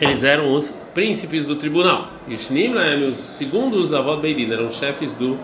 eles 0.00 0.24
eram 0.24 0.52
os 0.52 0.72
príncipes 0.92 1.46
do 1.46 1.54
tribunal. 1.54 2.08
E 2.26 2.34
os 2.34 3.16
segundos 3.16 3.94
avós 3.94 4.18
Beidin, 4.18 4.50
eram 4.50 4.68
chefes 4.68 5.14
do 5.14 5.38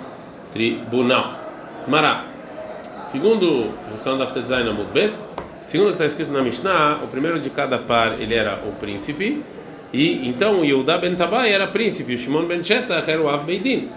tribunal. 0.52 1.38
Mará. 1.86 2.24
Segundo 2.98 3.70
a 3.86 3.92
questão 3.92 4.18
da 4.18 4.24
Aftedzain 4.24 4.68
Amudbet, 4.68 5.14
segundo 5.62 5.88
o 5.88 5.90
que 5.90 5.94
está 5.94 6.06
escrito 6.06 6.32
na 6.32 6.42
Mishnah, 6.42 7.02
o 7.04 7.06
primeiro 7.06 7.38
de 7.38 7.50
cada 7.50 7.78
par 7.78 8.20
ele 8.20 8.34
era 8.34 8.60
o 8.66 8.72
príncipe, 8.72 9.44
e 9.92 10.28
então 10.28 10.62
o 10.62 10.64
Yehuda 10.64 10.98
ben 10.98 11.14
Tabai 11.14 11.52
era 11.52 11.68
príncipe, 11.68 12.16
o 12.16 12.18
Shimon 12.18 12.46
ben 12.46 12.64
Shetach 12.64 13.08
era 13.08 13.22
o 13.22 13.28
Av 13.28 13.44
Beidin. 13.44 13.88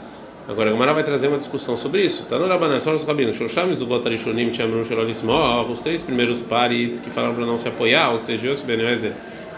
Agora 0.50 0.72
a 0.72 0.74
Gemara 0.74 0.94
vai 0.96 1.04
trazer 1.04 1.28
uma 1.28 1.38
discussão 1.38 1.78
sobre 1.78 2.04
isso. 2.04 2.26
Tá 2.26 2.40
no 2.40 2.48
Rabanan, 2.48 2.80
só 2.80 2.96
os 2.96 3.04
rabinos. 3.04 3.36
Shosham 3.36 3.70
e 3.70 3.74
os 5.72 5.82
três 5.84 6.02
primeiros 6.02 6.42
pares 6.42 7.00
que 7.00 7.12
falaram 7.12 7.36
para 7.36 7.46
não 7.46 7.60
se 7.60 7.68
apoiar, 7.68 8.10
ou 8.10 8.18
seja, 8.18 8.48
Yossi 8.48 8.66
Ben 8.66 8.82
Ezer 8.82 9.14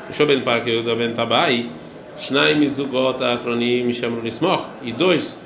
Deixou 0.07 0.25
bem 0.25 0.41
para 0.41 0.59
que 0.59 0.69
Yehuda 0.69 0.93
ben 0.93 1.13
Tabai, 1.13 1.69
Shnaim 2.17 2.55
Mizugot 2.55 3.23
Akronim 3.23 3.93
Shamru 3.93 4.21
Nismoch, 4.21 4.65
e 4.83 4.91
dois 4.91 5.39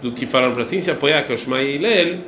do 0.00 0.12
que 0.12 0.26
falaram 0.26 0.52
para 0.52 0.62
assim 0.62 0.80
se 0.80 0.92
apoiar, 0.92 1.24
que 1.24 1.32
é 1.32 1.34
o 1.34 1.38
Shmai 1.38 1.66
e 1.70 1.78
Leel, 1.78 2.18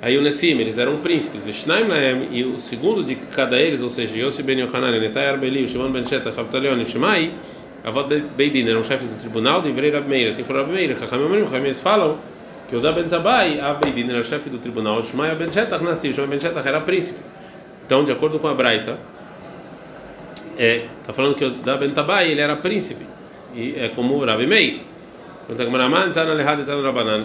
aí 0.00 0.16
o 0.16 0.22
Nessim, 0.22 0.60
eles 0.60 0.78
eram 0.78 0.98
príncipes, 0.98 1.42
Vishnaim 1.42 1.88
Laem, 1.88 2.28
e 2.30 2.44
o 2.44 2.60
segundo 2.60 3.02
de 3.02 3.16
cada 3.16 3.58
eles, 3.58 3.82
ou 3.82 3.90
seja, 3.90 4.16
Yossi 4.16 4.44
ben 4.44 4.60
Yohanan, 4.60 4.96
Netai 4.96 5.26
Arbeli, 5.26 5.66
Shimon 5.68 5.90
ben 5.90 6.06
Sheta, 6.06 6.32
Chavtalion 6.32 6.80
e 6.80 6.86
Shmai, 6.86 7.32
Avot 7.84 8.08
Beidin 8.36 8.68
eram 8.68 8.82
chefes 8.84 9.08
do 9.08 9.18
tribunal 9.18 9.62
de 9.62 9.70
Rabi 9.70 10.08
Meir, 10.08 10.30
assim 10.30 10.44
foram 10.44 10.60
Rabi 10.60 10.72
Meir, 10.72 10.98
Chachamim 10.98 11.74
falam 11.74 12.18
que 12.68 12.76
o 12.76 12.80
da 12.80 12.92
ben 12.92 13.08
Tabai, 13.08 13.58
Av 13.60 13.80
Beidin 13.80 14.10
era 14.10 14.22
chefe 14.22 14.50
do 14.50 14.58
tribunal, 14.58 14.98
o 14.98 15.02
Shmai 15.02 15.34
ben 15.34 15.50
Shetach 15.50 15.82
nasceu, 15.82 16.10
o 16.10 16.14
Shmai 16.14 16.28
ben 16.28 16.38
Shetach 16.38 16.66
era 16.66 16.80
príncipe. 16.80 17.18
Então, 17.86 18.04
de 18.04 18.12
acordo 18.12 18.38
com 18.38 18.48
a 18.48 18.54
Braita, 18.54 18.98
é, 20.58 20.84
tá 21.06 21.12
falando 21.12 21.34
que 21.34 21.44
o 21.44 21.50
da 21.50 21.76
ben 21.76 21.90
Tabai 21.90 22.30
ele 22.30 22.40
era 22.40 22.54
príncipe, 22.56 23.06
e 23.54 23.74
é 23.76 23.88
como 23.88 24.14
o 24.14 24.24
Rabi 24.24 24.46
Meir. 24.46 24.82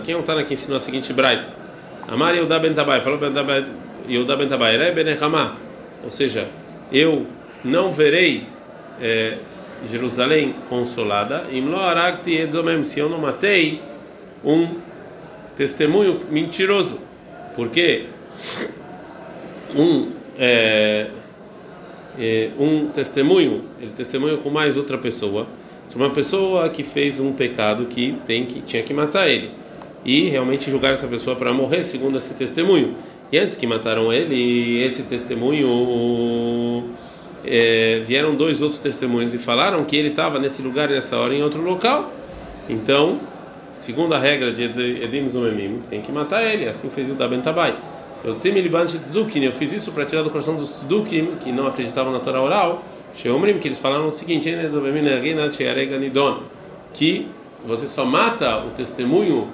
Quem 0.04 0.16
é 0.16 0.18
o 0.18 0.24
Tana 0.24 0.44
que 0.44 0.54
ensinou 0.56 0.78
a 0.78 0.80
seguinte 0.80 1.14
Braita? 1.14 1.46
Amar 2.08 2.34
Yehuda 2.34 2.60
ben 2.60 2.74
Tabai, 2.74 3.02
falou 3.02 3.20
Yehuda 4.08 4.36
ben 4.36 4.48
Tabai, 4.48 4.78
Rei 4.78 4.92
ben 4.94 5.16
ou 6.04 6.12
seja, 6.12 6.48
eu 6.92 7.28
não 7.64 7.92
verei 7.92 8.46
é, 9.02 9.38
Jerusalém 9.90 10.56
consolada, 10.70 11.46
se 12.84 13.00
eu 13.00 13.10
não 13.10 13.20
matei 13.20 13.82
um 14.44 14.76
testemunho 15.56 16.22
mentiroso, 16.30 17.00
porque 17.56 18.06
um 19.76 20.12
é, 20.38 21.08
é, 22.20 22.50
um 22.60 22.88
testemunho, 22.88 23.64
ele 23.80 23.92
testemunha 23.92 24.38
com 24.38 24.50
mais 24.50 24.78
outra 24.78 24.98
pessoa, 24.98 25.48
uma 25.96 26.10
pessoa 26.10 26.70
que 26.70 26.84
fez 26.84 27.20
um 27.20 27.32
pecado 27.32 27.86
que 27.86 28.18
tem 28.26 28.46
que 28.46 28.62
tinha 28.62 28.84
que 28.84 28.94
matar 28.94 29.30
ele. 29.30 29.52
E 30.04 30.28
realmente 30.30 30.70
julgar 30.70 30.94
essa 30.94 31.08
pessoa 31.08 31.36
para 31.36 31.54
morrer 31.54 31.84
segundo 31.84 32.18
esse 32.18 32.34
testemunho. 32.34 32.96
E 33.32 33.40
antes 33.40 33.56
que 33.56 33.66
mataram 33.66 34.12
ele, 34.12 34.84
esse 34.84 35.04
testemunho 35.04 35.68
é, 37.48 38.04
vieram 38.06 38.36
dois 38.36 38.62
outros 38.62 38.82
testemunhos 38.82 39.34
e 39.34 39.38
falaram 39.38 39.84
que 39.86 39.96
ele 39.96 40.10
estava 40.10 40.40
nesse 40.40 40.62
lugar 40.62 40.90
nessa 40.90 41.18
hora 41.18 41.34
em 41.34 41.44
outro 41.44 41.62
local. 41.62 42.12
Então, 42.68 43.20
segundo 43.74 44.14
a 44.14 44.20
regra 44.20 44.52
de 44.52 44.64
Edim 44.64 45.28
Zumemim, 45.28 45.82
tem 45.90 46.02
que 46.02 46.12
matar 46.12 46.44
ele. 46.44 46.68
Assim 46.68 46.90
fez 46.90 47.10
o 47.10 47.14
Daben 47.14 47.42
Tabai. 47.42 47.76
Eu 48.24 48.36
fiz 49.52 49.72
isso 49.72 49.92
para 49.92 50.06
tirar 50.06 50.24
do 50.24 50.32
coração 50.32 50.56
dos 50.56 50.80
Tzedukim, 50.80 51.36
que 51.40 51.52
não 51.52 51.68
acreditavam 51.68 52.12
na 52.12 52.20
Torá 52.20 52.42
oral, 52.42 52.84
que 53.14 53.68
eles 53.68 53.78
falaram 53.78 54.08
o 54.08 54.12
seguinte: 54.12 54.50
que 56.94 57.28
você 57.66 57.88
só 57.88 58.04
mata 58.04 58.58
o 58.66 58.72
testemunho 58.72 59.50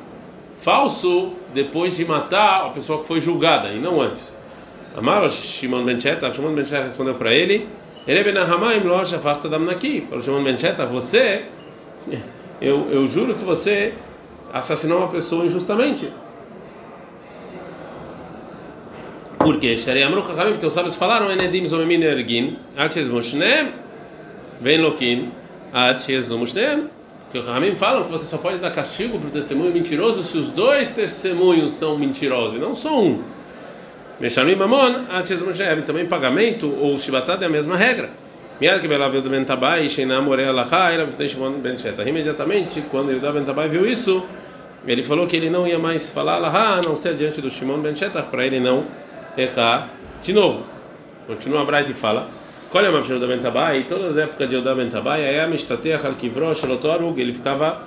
falso 0.58 1.34
depois 1.54 1.98
de 1.98 2.06
matar 2.06 2.68
a 2.68 2.70
pessoa 2.70 3.00
que 3.00 3.06
foi 3.08 3.20
julgada 3.20 3.70
e 3.70 3.80
não 3.80 4.00
antes. 4.00 4.38
Amaro 4.96 5.30
Shimon 5.30 5.84
Ben 5.84 6.00
Shimon 6.00 6.54
Ben 6.54 6.64
respondeu 6.64 7.16
para 7.16 7.34
ele: 7.34 7.68
Falou 10.10 10.24
Shimon 10.24 10.44
Ben 10.44 10.58
Sheta, 10.58 10.86
você, 10.86 11.46
eu, 12.60 12.90
eu 12.90 13.08
juro 13.08 13.36
que 13.36 13.46
você 13.46 13.94
assassinou 14.52 15.00
uma 15.00 15.08
pessoa 15.08 15.46
injustamente. 15.46 16.12
Por 19.38 19.60
quê? 19.60 19.76
Porque 20.52 20.66
os 20.66 20.74
sábios 20.74 20.96
falaram: 20.96 21.32
Enedim 21.32 21.66
zomemin 21.66 22.02
ergin, 22.04 22.58
ad 22.78 22.94
shezmu 22.94 23.22
shneem, 23.22 23.74
ben 24.60 24.82
lokin, 24.82 25.32
ad 25.74 26.02
shezmu 26.04 26.46
shneem. 26.46 26.90
Que 27.32 27.38
os 27.38 27.46
Chachamim 27.46 27.78
falam 27.78 28.04
que 28.04 28.12
você 28.12 28.26
só 28.26 28.38
pode 28.38 28.58
dar 28.60 28.72
castigo 28.72 29.18
para 29.18 29.30
o 29.30 29.32
testemunho 29.32 29.72
mentiroso 29.72 30.22
se 30.22 30.38
os 30.38 30.50
dois 30.50 30.90
testemunhos 30.90 31.72
são 31.72 31.98
mentirosos, 31.98 32.58
e 32.58 32.60
não 32.60 32.76
só 32.76 33.02
um. 33.02 33.24
Meshamim 34.22 34.56
Mamon, 34.56 35.08
Atzesmushev, 35.10 35.82
também 35.82 36.06
pagamento 36.06 36.72
ou 36.80 37.00
Shibatad 37.00 37.42
é 37.42 37.48
a 37.48 37.50
mesma 37.50 37.76
regra. 37.76 38.12
Miad 38.62 38.80
que 38.80 38.88
Belav 38.88 39.16
Yudah 39.16 39.30
Ben 39.32 39.44
Tabai, 39.44 39.90
Sheinam 39.90 40.22
Morei 40.22 40.46
Alachá, 40.46 40.92
era 40.92 41.08
Bifnei 41.08 41.28
Shimon 41.28 41.54
Ben 41.54 41.76
Sheta. 41.76 42.08
Imediatamente, 42.08 42.84
quando 42.92 43.12
Yudah 43.12 43.32
Ben 43.32 43.44
Tabai 43.44 43.68
viu 43.68 43.84
isso, 43.84 44.24
ele 44.86 45.04
falou 45.04 45.26
que 45.26 45.36
ele 45.36 45.50
não 45.50 45.66
ia 45.66 45.80
mais 45.80 46.12
falar 46.12 46.36
Alachá, 46.36 46.76
a 46.76 46.82
não 46.88 46.96
ser 46.96 47.16
diante 47.16 47.42
do 47.42 47.50
Shimon 47.50 47.80
Ben 47.80 47.96
Sheta, 47.96 48.22
para 48.22 48.46
ele 48.46 48.60
não 48.60 48.84
errar 49.36 49.90
de 50.22 50.34
novo. 50.34 50.68
Continua 51.26 51.64
a 51.64 51.66
Bright 51.66 51.90
e 51.90 51.96
fala. 51.96 52.30
Olha 52.72 52.90
a 52.90 52.92
Mavshir 52.92 53.18
Ben 53.18 53.40
Tabai, 53.40 53.86
todas 53.86 54.16
as 54.16 54.18
épocas 54.18 54.48
de 54.48 54.56
Yudah 54.56 54.76
Ben 54.76 54.88
Tabai, 54.88 55.26
aí 55.28 55.40
a 55.40 55.48
Mishtateh 55.48 55.96
Halkivro, 55.96 56.54
Shelotorug, 56.54 57.20
ele 57.20 57.34
ficava 57.34 57.82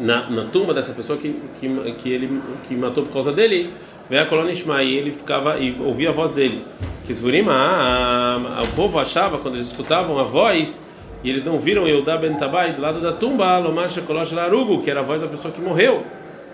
na, 0.00 0.28
na 0.28 0.44
tumba 0.46 0.74
dessa 0.74 0.92
pessoa 0.92 1.16
que, 1.16 1.40
que, 1.60 1.92
que 1.92 2.12
ele 2.12 2.42
que 2.66 2.74
matou 2.74 3.04
por 3.04 3.12
causa 3.12 3.32
dele 3.32 3.70
veio 4.08 4.22
a 4.22 4.26
colônia 4.26 4.52
Ishmael, 4.52 4.86
ele 4.86 5.12
ficava 5.12 5.58
e 5.58 5.76
ouvia 5.80 6.10
a 6.10 6.12
voz 6.12 6.30
dele. 6.30 6.64
Que 7.06 7.14
Zvurima, 7.14 8.60
o 8.62 8.76
povo 8.76 8.98
achava 8.98 9.38
quando 9.38 9.56
eles 9.56 9.68
escutavam 9.68 10.18
a 10.18 10.24
voz 10.24 10.82
e 11.24 11.30
eles 11.30 11.44
não 11.44 11.58
viram 11.58 11.86
Eudá 11.86 12.16
Ben 12.16 12.34
Tabai 12.34 12.72
do 12.72 12.82
lado 12.82 13.00
da 13.00 13.12
tumba, 13.12 13.58
Lomasha 13.58 14.02
Kolosh 14.02 14.32
Larugu, 14.32 14.82
que 14.82 14.90
era 14.90 15.00
a 15.00 15.02
voz 15.02 15.20
da 15.20 15.26
pessoa 15.26 15.52
que 15.52 15.60
morreu. 15.60 16.04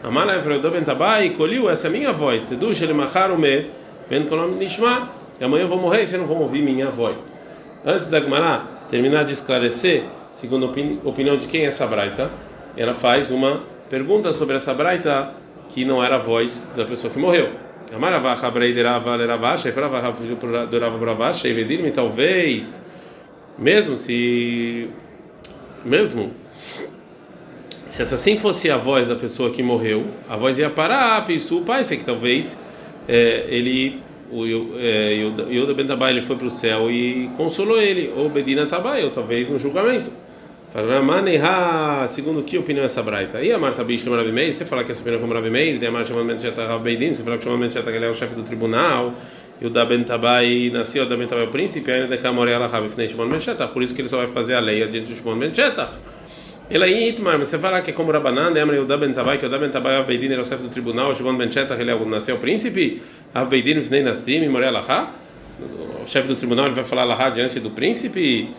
Amala 0.02 0.35
Eudá 0.35 0.71
Ben 0.71 0.85
Tabai 0.85 1.31
colheu 1.31 1.69
essa 1.69 1.87
é 1.87 1.90
a 1.90 1.93
minha 1.93 2.12
voz. 2.12 2.45
O 2.50 3.38
med 3.38 3.71
Ben 4.09 4.25
Kolom 4.25 4.49
Nishma. 4.49 5.09
E 5.40 5.45
amanhã 5.45 5.64
eu 5.64 5.69
vou 5.69 5.78
morrer 5.78 6.02
e 6.02 6.07
vocês 6.07 6.21
não 6.21 6.26
vão 6.26 6.38
ouvir 6.38 6.62
minha 6.62 6.90
voz. 6.90 7.33
Antes 7.85 8.09
da 8.09 8.21
Gemara 8.21 8.62
terminar 8.90 9.25
de 9.25 9.33
esclarecer, 9.33 10.05
segundo 10.33 10.67
a 10.67 11.09
opinião 11.09 11.37
de 11.37 11.47
quem 11.47 11.62
é 11.62 11.67
essa 11.67 11.87
braita, 11.87 12.31
ela 12.76 12.95
faz 12.95 13.31
uma 13.31 13.61
pergunta 13.88 14.33
sobre 14.33 14.57
essa 14.57 14.75
braita 14.75 15.33
que 15.68 15.84
não 15.84 16.02
era 16.02 16.16
a 16.16 16.18
voz 16.18 16.66
da 16.76 16.84
pessoa 16.84 17.12
que 17.12 17.18
morreu. 17.18 17.50
Talvez, 21.90 22.84
mesmo 23.58 23.96
se, 23.96 24.88
mesmo 25.84 26.32
se 27.87 28.02
essa 28.02 28.16
assim 28.16 28.37
fosse 28.37 28.70
a 28.70 28.76
voz 28.76 29.08
da 29.08 29.16
pessoa 29.16 29.50
que 29.50 29.62
morreu, 29.62 30.06
a 30.28 30.37
voz 30.37 30.58
ia 30.58 30.68
parar, 30.68 31.25
pisu, 31.25 31.62
pai, 31.62 31.82
sei 31.82 31.96
que 31.96 32.04
talvez 32.04 32.58
é, 33.08 33.46
ele, 33.48 34.02
o 34.30 34.44
é, 34.76 35.14
Yoda 35.50 35.72
Ben 35.72 35.87
Tabai, 35.87 36.12
ele 36.12 36.22
foi 36.22 36.37
para 36.37 36.46
o 36.46 36.50
céu 36.50 36.90
e 36.90 37.30
consolou 37.37 37.80
ele, 37.80 38.12
ou 38.16 38.28
Bedina 38.28 38.66
Tabai, 38.66 39.02
ou 39.04 39.10
talvez 39.10 39.48
no 39.48 39.58
julgamento. 39.58 40.12
Segundo 42.10 42.42
que 42.42 42.58
opinião 42.58 42.82
é 42.82 42.87
essa 42.87 43.02
braita? 43.02 43.40
E 43.40 43.50
a 43.50 43.58
Marta 43.58 43.82
Bishlam 43.82 44.16
Rabi 44.16 44.32
Meir, 44.32 44.52
você 44.52 44.66
fala 44.66 44.84
que 44.84 44.92
essa 44.92 45.00
opinião 45.00 45.18
é 45.18 45.22
como 45.22 45.32
Rabi 45.32 45.48
Meir, 45.48 45.82
a 45.82 45.90
Marta 45.90 46.08
chamamento 46.08 46.42
já 46.42 46.50
está 46.50 46.76
você 46.76 47.22
fala 47.22 47.38
que 47.38 47.44
chamamento 47.44 47.72
já 47.72 47.80
está 47.80 47.90
ele 47.90 48.04
é 48.04 48.10
o 48.10 48.14
chefe 48.14 48.34
do 48.34 48.42
tribunal, 48.42 49.14
e 49.60 49.66
o 49.66 49.70
da 49.70 49.87
Bentabai 49.87 50.70
nasceu, 50.70 51.04
o 51.04 51.08
da 51.08 51.16
Bentabai 51.16 51.44
é 51.44 51.48
o 51.48 51.50
príncipe, 51.50 51.90
ainda 51.90 52.08
de 52.08 52.18
Camorela 52.18 52.66
Rabi 52.66 52.90
Fnei 52.90 53.08
Shimon 53.08 53.28
por 53.72 53.82
isso 53.82 53.94
que 53.94 54.02
ele 54.02 54.10
só 54.10 54.18
vai 54.18 54.26
fazer 54.26 54.54
a 54.56 54.60
lei 54.60 54.82
adiante 54.82 55.08
do 55.08 55.16
Shimon 55.16 55.38
Ben 55.38 55.52
Ele 56.70 56.84
aí, 56.84 57.08
Itmar, 57.08 57.38
você 57.38 57.58
fala 57.58 57.80
que 57.80 57.90
é 57.90 57.94
como 57.94 58.12
Rabanan, 58.12 58.50
lembra 58.50 58.80
o 58.82 58.84
da 58.84 58.98
Bentabai, 58.98 59.38
que 59.38 59.46
o 59.46 59.48
da 59.48 59.58
Bentabai 59.58 59.96
Rav 59.96 60.06
Beidin 60.06 60.32
era 60.32 60.42
o 60.42 60.44
chefe 60.44 60.64
do 60.64 60.68
tribunal, 60.68 61.12
o 61.12 61.14
Shimon 61.14 61.34
Ben 61.34 61.48
ele 61.80 61.90
é 61.90 61.94
o 61.94 62.04
nasceu 62.04 62.37
o 62.37 62.38
príncipe, 62.38 63.00
Rav 63.34 63.48
Beidin 63.48 63.82
Fnei 63.84 64.02
Nassim, 64.02 64.46
Morela 64.48 64.84
o 66.04 66.06
chefe 66.06 66.28
do 66.28 66.37
tribunal 66.37 66.66
ele 66.66 66.75
vai 66.75 66.84
falar 66.84 67.04
Lahá 67.04 67.30
diante 67.30 67.58
do 67.58 67.70
príncipe, 67.70 68.50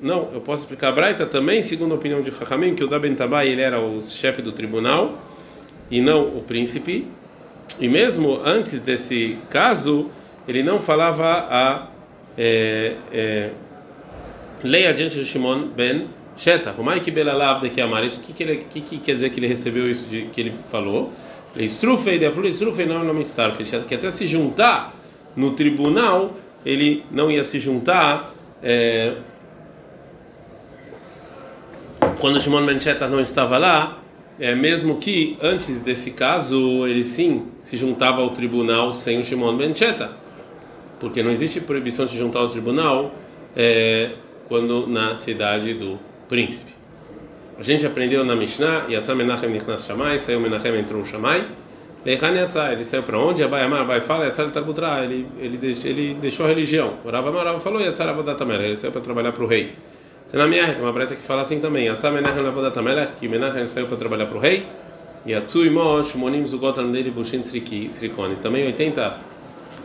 não, 0.00 0.30
eu 0.32 0.40
posso 0.40 0.62
explicar 0.62 0.88
a 0.88 0.92
Braita 0.92 1.26
também, 1.26 1.60
segundo 1.60 1.92
a 1.92 1.96
opinião 1.96 2.22
de 2.22 2.30
Chachamim, 2.30 2.74
que 2.74 2.82
o 2.82 2.88
Daben 2.88 3.14
Tabai 3.14 3.48
ele 3.48 3.60
era 3.60 3.80
o 3.80 4.02
chefe 4.02 4.40
do 4.40 4.52
tribunal 4.52 5.18
e 5.90 6.00
não 6.00 6.36
o 6.36 6.42
príncipe. 6.42 7.06
E 7.80 7.88
mesmo 7.88 8.40
antes 8.44 8.80
desse 8.80 9.38
caso, 9.50 10.10
ele 10.48 10.62
não 10.62 10.80
falava 10.80 11.46
a 11.50 11.88
é, 12.38 12.96
é, 13.12 13.50
lei 14.62 14.86
adiante 14.86 15.16
de 15.16 15.24
Shimon 15.24 15.68
ben 15.68 16.06
Sheta. 16.36 16.74
O 16.78 16.82
isso 18.04 18.20
que, 18.20 18.32
que, 18.32 18.42
ele, 18.42 18.66
que, 18.70 18.80
que 18.80 18.98
quer 18.98 19.14
dizer 19.14 19.30
que 19.30 19.40
ele 19.40 19.46
recebeu 19.46 19.90
isso 19.90 20.08
de, 20.08 20.22
que 20.26 20.40
ele 20.40 20.54
falou? 20.70 21.12
De 21.54 21.64
não 22.86 23.00
é 23.00 23.12
que 23.86 23.94
até 23.94 24.10
se 24.10 24.26
juntar 24.26 24.94
no 25.34 25.52
tribunal, 25.54 26.36
ele 26.64 27.04
não 27.10 27.30
ia 27.30 27.42
se 27.42 27.58
juntar 27.58 28.35
é, 28.62 29.16
quando 32.18 32.40
Shimon 32.40 32.64
Ben 32.64 32.78
não 33.10 33.20
estava 33.20 33.58
lá, 33.58 33.98
é, 34.38 34.54
mesmo 34.54 34.98
que 34.98 35.38
antes 35.42 35.80
desse 35.80 36.10
caso 36.10 36.86
ele 36.86 37.04
sim 37.04 37.46
se 37.60 37.76
juntava 37.76 38.20
ao 38.20 38.30
tribunal 38.30 38.92
sem 38.92 39.20
o 39.20 39.24
Shimon 39.24 39.56
Ben 39.56 39.72
porque 41.00 41.22
não 41.22 41.30
existe 41.30 41.60
proibição 41.60 42.06
de 42.06 42.12
se 42.12 42.18
juntar 42.18 42.40
ao 42.40 42.48
tribunal 42.48 43.14
é, 43.54 44.12
quando 44.48 44.86
na 44.86 45.14
cidade 45.14 45.74
do 45.74 45.98
príncipe. 46.28 46.72
A 47.58 47.62
gente 47.62 47.86
aprendeu 47.86 48.24
na 48.24 48.36
Mishnah, 48.36 48.86
Yatzah 48.88 49.14
Menachem 49.14 49.50
Nichnas 49.50 49.86
Shamai, 49.86 50.18
saiu 50.18 50.40
Menachem 50.40 50.78
entrou 50.78 51.02
o 51.02 51.06
Shamai, 51.06 51.48
Leihan 52.06 52.34
Yatzá, 52.36 52.72
ele 52.72 52.84
saiu 52.84 53.02
para 53.02 53.18
onde? 53.18 53.42
Abai 53.42 53.64
Amar, 53.64 53.80
Abai 53.80 54.00
fala, 54.00 54.26
Yatzá 54.26 54.48
Tarbutra, 54.48 55.02
ele, 55.02 55.26
ele, 55.40 55.58
ele 55.84 56.14
deixou 56.14 56.46
a 56.46 56.48
religião. 56.48 56.94
O 57.04 57.10
Rav 57.10 57.26
Amar, 57.26 57.58
falou, 57.58 57.80
Yatzá 57.80 58.08
Avodatamela, 58.08 58.62
ele 58.62 58.76
saiu 58.76 58.92
para 58.92 59.00
trabalhar 59.00 59.32
para 59.32 59.42
o 59.42 59.46
rei. 59.46 59.74
Tem 60.30 60.38
na 60.38 60.46
minha 60.46 60.72
tem 60.72 60.82
uma 60.82 60.92
breta 60.92 61.16
que 61.16 61.22
fala 61.22 61.42
assim 61.42 61.58
também, 61.58 61.86
Yatzá 61.86 62.12
Menachem 62.12 62.46
Avodatamela, 62.46 63.06
que 63.06 63.26
Menachem 63.26 63.66
saiu 63.66 63.88
para 63.88 63.96
trabalhar 63.96 64.26
para 64.26 64.36
o 64.36 64.40
rei. 64.40 64.66
E 65.26 65.32
Yatsu 65.32 65.66
Imosh, 65.66 66.14
Monim 66.14 66.46
Zugotan 66.46 66.92
dele, 66.92 67.10
Bushin 67.10 67.42
Srikoni. 67.42 68.36
Também 68.36 68.64
80 68.66 69.18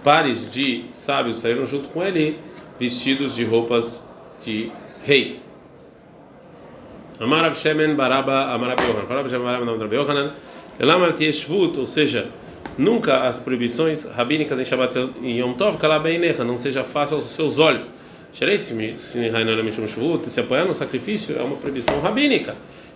pares 0.04 0.54
de 0.54 0.86
sábios 0.90 1.42
saíram 1.42 1.66
junto 1.66 1.90
com 1.90 2.04
ele, 2.04 2.38
vestidos 2.80 3.36
de 3.36 3.44
roupas 3.44 4.04
de 4.46 4.72
rei. 5.02 5.40
Amarav 7.20 7.56
Shemen 7.56 7.96
Baraba 7.96 8.54
Amarav 8.54 8.80
Yohanan. 8.80 9.06
Amarav 9.06 9.30
Shemen 9.30 9.44
Baraba 9.44 9.72
Amarav 9.72 9.92
Yohanan. 9.92 10.34
Ou 10.82 11.86
seja, 11.86 12.28
nunca 12.78 13.28
as 13.28 13.40
proibições 13.40 14.04
rabínicas 14.04 14.60
em 14.60 14.66
Shabbat 14.66 15.12
e 15.22 15.40
Yom 15.40 15.54
Tov, 15.54 15.78
não 16.46 16.58
seja 16.58 16.84
fácil 16.84 17.18
aos 17.18 17.26
seus 17.26 17.60
olhos. 17.60 17.86
Se 18.34 20.40
apoiar 20.40 20.66
no 20.66 20.74
sacrifício 20.74 21.38
é 21.38 21.44
uma 21.44 21.58
proibição 21.58 22.00
rabínica. 22.00 22.56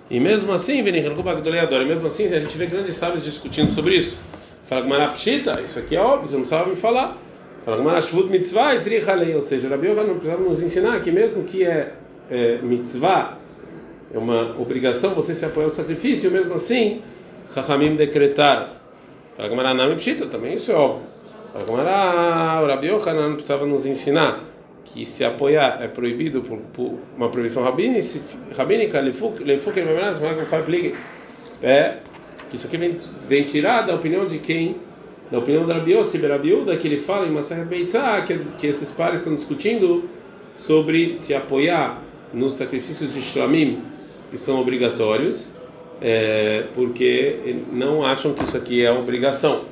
E 0.10 0.20
mesmo 0.20 0.52
assim, 0.54 0.80
e 0.80 0.84
mesmo 0.84 2.08
assim, 2.08 2.26
a 2.26 2.40
gente 2.40 2.58
vê 2.58 2.66
grandes 2.68 2.96
sábios 2.96 3.24
discutindo 3.24 3.72
sobre 3.72 3.96
isso. 3.96 4.18
Fala 4.66 4.82
Gmará 4.82 5.10
Pshita, 5.10 5.60
isso 5.60 5.78
aqui 5.78 5.96
é 5.96 6.00
óbvio, 6.00 6.28
você 6.28 6.34
não 6.34 6.42
precisava 6.42 6.70
me 6.70 6.76
falar. 6.76 7.18
Fala 7.64 7.78
Gmará 7.78 8.02
Shvut 8.02 8.30
Mitzvah, 8.30 8.74
ou 9.36 9.42
seja, 9.42 9.68
Rabi 9.68 9.88
Yohanan 9.88 10.08
não 10.08 10.16
precisava 10.16 10.44
nos 10.44 10.62
ensinar 10.62 11.00
que 11.02 11.12
mesmo 11.12 11.44
que 11.44 11.64
é, 11.64 11.94
é 12.32 12.60
mitzvah, 12.64 13.38
é 14.14 14.18
uma 14.18 14.56
obrigação 14.60 15.14
você 15.14 15.36
se 15.36 15.46
apoiar 15.46 15.66
ao 15.66 15.70
sacrifício, 15.70 16.32
mesmo 16.32 16.54
assim, 16.54 17.02
Chachamim 17.54 17.96
decretaram. 17.96 18.70
Fala 19.36 19.50
Gmará 19.50 19.74
Nami 19.74 19.96
Pshita, 19.96 20.26
também 20.28 20.56
isso 20.56 20.72
é 20.72 20.76
óbvio. 20.76 21.04
Fala 21.54 21.66
Gmará, 21.66 22.62
o 22.64 22.68
Rabi 22.68 22.88
Yohanan 22.88 23.34
precisava 23.34 23.66
nos 23.66 23.86
ensinar 23.86 24.44
que 24.86 25.06
se 25.06 25.26
apoiar 25.26 25.84
é 25.84 25.88
proibido 25.88 26.42
por, 26.42 26.58
por 26.74 26.98
uma 27.18 27.30
proibição 27.30 27.62
rabínica, 27.64 28.22
rabínica 28.56 29.00
é 31.62 31.98
que 32.50 32.56
isso 32.56 32.68
aqui 32.68 32.78
vem, 32.78 32.98
vem 33.28 33.44
tirar 33.44 33.82
da 33.82 33.96
opinião 33.96 34.26
de 34.26 34.40
quem? 34.40 34.78
Da 35.32 35.40
opinião 35.40 35.66
da 35.66 35.74
Rabiossi, 35.76 36.18
Berabiuda, 36.18 36.78
que 36.78 36.88
ele 36.88 36.98
fala 36.98 37.26
em 37.26 37.32
Maser 37.32 37.66
Beitzah, 37.66 38.22
que, 38.22 38.38
que 38.38 38.68
esses 38.68 38.92
pares 38.92 39.22
estão 39.22 39.36
discutindo 39.36 40.08
sobre 40.54 41.18
se 41.18 41.34
apoiar 41.34 42.02
nos 42.32 42.54
sacrifícios 42.54 43.14
de 43.14 43.22
Shlamim, 43.22 43.82
que 44.30 44.38
são 44.38 44.62
obrigatórios, 44.62 45.56
é, 46.02 46.66
porque 46.74 47.58
não 47.72 48.04
acham 48.04 48.34
que 48.34 48.44
isso 48.44 48.58
aqui 48.58 48.86
é 48.86 48.92
obrigação. 48.92 49.64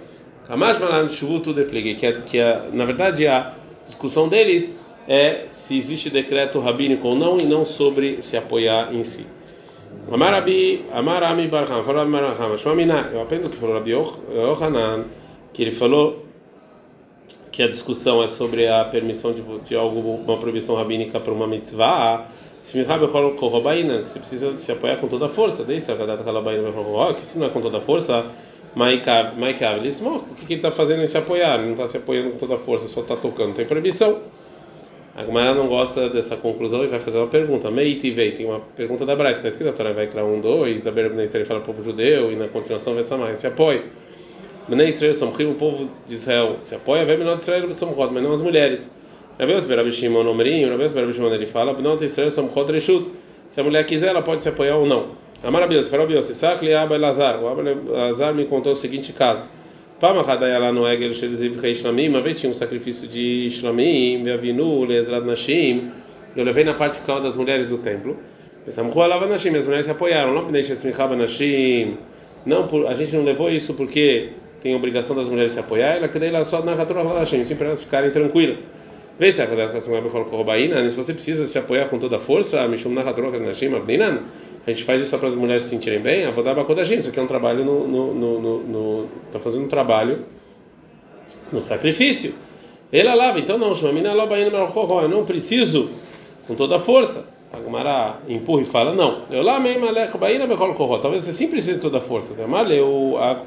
Kamash 0.47 0.79
Malan 0.79 1.09
Shuvutu 1.09 1.53
Deplegue, 1.53 1.97
é, 2.05 2.11
que 2.11 2.37
é, 2.37 2.69
na 2.73 2.85
verdade 2.85 3.27
a 3.27 3.53
discussão 3.85 4.27
deles 4.27 4.79
é 5.07 5.45
se 5.47 5.77
existe 5.77 6.09
decreto 6.09 6.59
rabínico 6.59 7.07
ou 7.07 7.15
não, 7.15 7.37
e 7.37 7.45
não 7.45 7.65
sobre 7.65 8.21
se 8.21 8.37
apoiar 8.37 8.93
em 8.93 9.03
si. 9.03 9.25
Amarabi, 10.11 10.85
Amarami 10.91 11.47
Barham, 11.47 11.83
falou 11.83 12.01
Amaraham, 12.01 12.57
Shmamina, 12.57 13.09
eu 13.13 13.21
aprendo 13.21 13.49
que 13.49 13.57
falou 13.57 13.75
Rabi 13.75 13.91
Yohanan, 13.91 15.05
que 15.53 15.61
ele 15.61 15.71
falou 15.71 16.22
que 17.53 17.61
a 17.61 17.67
discussão 17.67 18.21
é 18.23 18.27
sobre 18.27 18.67
a 18.67 18.83
permissão 18.83 19.31
de, 19.31 19.43
de 19.59 19.75
algo, 19.75 19.99
uma 19.99 20.37
proibição 20.37 20.75
rabínica 20.75 21.19
para 21.19 21.31
uma 21.31 21.45
mitzvah, 21.45 22.25
se 22.59 22.83
você 22.83 24.19
precisa 24.19 24.57
se 24.57 24.71
apoiar 24.71 24.97
com 24.97 25.07
toda 25.07 25.27
a 25.27 25.29
força, 25.29 25.63
que 25.63 25.79
se 25.79 27.37
não 27.37 27.45
é 27.45 27.49
com 27.49 27.61
toda 27.61 27.77
a 27.77 27.81
força, 27.81 28.25
maikav, 28.75 29.37
ele 29.77 29.91
o 30.07 30.19
que 30.33 30.45
ele 30.45 30.55
está 30.55 30.71
fazendo 30.71 31.03
em 31.03 31.07
se 31.07 31.15
apoiar? 31.15 31.59
Ele 31.59 31.67
não 31.67 31.73
está 31.73 31.87
se 31.87 31.97
apoiando 31.97 32.31
com 32.31 32.37
toda 32.37 32.55
a 32.55 32.57
força, 32.57 32.87
só 32.87 33.01
está 33.01 33.15
tocando, 33.15 33.53
tem 33.53 33.65
proibição. 33.67 34.19
A 35.15 35.23
Gemara 35.23 35.53
não 35.53 35.67
gosta 35.67 36.09
dessa 36.09 36.35
conclusão 36.35 36.83
e 36.83 36.87
vai 36.87 36.99
fazer 36.99 37.19
uma 37.19 37.27
pergunta. 37.27 37.69
Meiti 37.69 38.09
vei, 38.09 38.31
tem 38.31 38.47
uma 38.47 38.61
pergunta 38.75 39.05
da 39.05 39.15
Braita, 39.15 39.37
está 39.37 39.49
escrito 39.49 39.67
na 39.67 39.73
Torá, 39.73 39.91
vai 39.91 40.07
criar 40.07 40.25
um, 40.25 40.41
dois, 40.41 40.81
da 40.81 40.91
Bnei 40.91 41.25
Israel 41.25 41.45
fala 41.45 41.59
povo 41.59 41.83
judeu, 41.83 42.31
e 42.31 42.35
na 42.35 42.47
continuação 42.47 42.95
vai 42.95 43.03
mais 43.19 43.37
se 43.37 43.45
apoia. 43.45 43.83
Bnei 44.67 44.89
Israel 44.89 45.15
somrim, 45.15 45.51
o 45.51 45.55
povo 45.55 45.89
de 46.07 46.13
Israel 46.13 46.57
se 46.59 46.75
apoia, 46.75 47.05
vai 47.05 47.17
de 47.17 47.41
Israel 47.41 47.73
somrot, 47.73 48.13
mas 48.13 48.23
não 48.23 48.33
as 48.33 48.41
mulheres. 48.41 48.89
Rabeus 49.39 49.65
Berabi 49.65 49.91
Shimon 49.91 50.27
Omrim, 50.27 50.69
Rabeus 50.69 50.93
Berabi 50.93 51.13
Shimon 51.13 51.33
ele 51.33 51.47
fala, 51.47 51.73
de 51.73 52.05
Israel 52.05 52.31
somrot 52.31 52.71
reshut. 52.71 53.07
Se 53.49 53.61
a 53.61 53.63
mulher 53.63 53.85
quiser, 53.85 54.09
ela 54.09 54.21
pode 54.21 54.43
se 54.43 54.49
apoiar 54.49 54.77
ou 54.77 54.85
não. 54.85 55.23
Amarabios, 55.43 55.89
Farabios, 55.89 56.29
Isaac 56.29 56.65
li 56.65 56.73
Abba 56.73 56.95
Elazar, 56.95 57.43
o 57.43 57.49
Abba 57.49 57.69
Elazar 57.69 58.33
me 58.33 58.45
contou 58.45 58.71
o 58.71 58.75
seguinte 58.75 59.11
caso. 59.11 59.45
Uma 60.01 60.23
vez 62.21 62.39
tinha 62.39 62.49
um 62.49 62.53
sacrifício 62.53 63.07
de 63.07 63.49
Shlamim, 63.49 64.23
Veavinu, 64.23 64.85
Lezrad 64.85 65.25
Nashim. 65.25 65.91
Eu 66.35 66.45
levei 66.45 66.63
na 66.63 66.73
parte 66.73 66.99
final 66.99 67.21
das 67.21 67.35
mulheres 67.35 67.69
do 67.69 67.77
templo. 67.77 68.17
Nashim, 68.65 69.55
as 69.55 69.65
mulheres 69.65 69.85
se 69.85 69.91
apoiaram. 69.91 70.33
Não, 72.45 72.67
por, 72.67 72.87
a 72.87 72.93
gente 72.93 73.15
não 73.15 73.23
levou 73.23 73.49
isso 73.49 73.73
porque 73.73 74.31
tem 74.63 74.73
a 74.73 74.77
obrigação 74.77 75.15
das 75.15 75.27
mulheres 75.27 75.51
se 75.51 75.59
apoiar. 75.59 75.97
Ela 75.97 76.07
queria 76.07 76.31
lá 76.31 76.43
só 76.45 76.63
na 76.63 76.73
Nashim, 76.73 77.43
sim 77.43 77.55
para 77.55 77.67
elas 77.67 77.83
ficarem 77.83 78.09
tranquilas. 78.09 78.59
Vê 79.19 79.31
se 79.31 79.41
a 79.41 79.47
se 80.89 80.95
você 80.95 81.13
precisa 81.13 81.45
se 81.45 81.59
apoiar 81.59 81.89
com 81.89 81.99
toda 81.99 82.15
a 82.15 82.19
força, 82.19 82.67
Mishum 82.67 82.93
Nahatroka 82.93 83.37
Nashim, 83.37 83.75
Abdinan 83.75 84.21
a 84.65 84.71
gente 84.71 84.85
faz 84.85 85.01
isso 85.01 85.11
só 85.11 85.17
para 85.17 85.27
as 85.27 85.35
mulheres 85.35 85.63
se 85.63 85.69
sentirem 85.69 85.99
bem, 85.99 86.25
a 86.25 86.31
Vodaba 86.31 86.63
Kodashim, 86.63 86.95
isso 86.95 87.09
aqui 87.09 87.19
é 87.19 87.21
um 87.21 87.27
trabalho 87.27 87.65
no, 87.65 87.85
no, 87.85 88.13
no, 88.13 88.63
no, 88.63 89.07
tá 89.31 89.37
fazendo 89.37 89.65
um 89.65 89.67
trabalho 89.67 90.23
no 91.51 91.59
sacrifício. 91.59 92.33
Ela 92.91 93.13
lava, 93.13 93.39
então 93.39 93.57
não, 93.57 93.73
eu 93.73 95.09
não 95.09 95.25
preciso 95.25 95.89
com 96.47 96.55
toda 96.55 96.77
a 96.77 96.79
força. 96.79 97.27
A 97.51 97.57
Gumara 97.57 98.19
empurra 98.27 98.61
e 98.61 98.65
fala, 98.65 98.93
não. 98.93 99.23
Eu 99.29 99.43
lá 99.43 99.59
mesmo, 99.59 99.85
talvez 101.01 101.25
você 101.25 101.33
sim 101.33 101.49
precise 101.49 101.75
de 101.75 101.81
toda 101.81 101.97
a 101.97 102.01
força. 102.01 102.33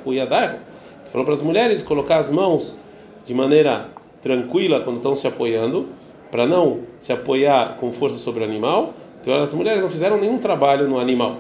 O 0.05 0.13
Yadar 0.13 0.61
falou 1.11 1.25
para 1.25 1.35
as 1.35 1.43
mulheres 1.43 1.83
colocar 1.83 2.19
as 2.19 2.31
mãos 2.31 2.79
de 3.25 3.35
maneira 3.35 3.89
tranquila 4.23 4.81
quando 4.81 4.97
estão 4.97 5.15
se 5.15 5.27
apoiando, 5.27 5.89
para 6.31 6.47
não 6.47 6.81
se 7.01 7.13
apoiar 7.13 7.77
com 7.79 7.93
força 7.93 8.17
sobre 8.17 8.43
o 8.43 8.45
animal 8.45 8.95
então 9.27 9.43
as 9.43 9.53
mulheres 9.53 9.83
não 9.83 9.91
fizeram 9.91 10.21
nenhum 10.21 10.39
trabalho 10.39 10.89
no 10.89 11.01
animal. 11.01 11.39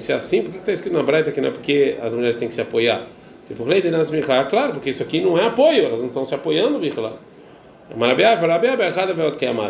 Se 0.00 0.10
é 0.10 0.16
assim, 0.16 0.42
por 0.42 0.50
que 0.50 0.58
está 0.58 0.72
escrito 0.72 0.92
na 0.92 1.04
Braita 1.04 1.30
que 1.30 1.40
não 1.40 1.50
é 1.50 1.52
porque 1.52 1.96
as 2.02 2.12
mulheres 2.12 2.36
têm 2.36 2.48
que 2.48 2.54
se 2.54 2.60
apoiar? 2.60 3.06
Tipo, 3.46 3.64
claro, 4.50 4.72
porque 4.72 4.90
isso 4.90 5.00
aqui 5.00 5.20
não 5.20 5.38
é 5.38 5.46
apoio, 5.46 5.84
elas 5.84 6.00
não 6.00 6.08
estão 6.08 6.26
se 6.26 6.34
apoiando, 6.34 6.80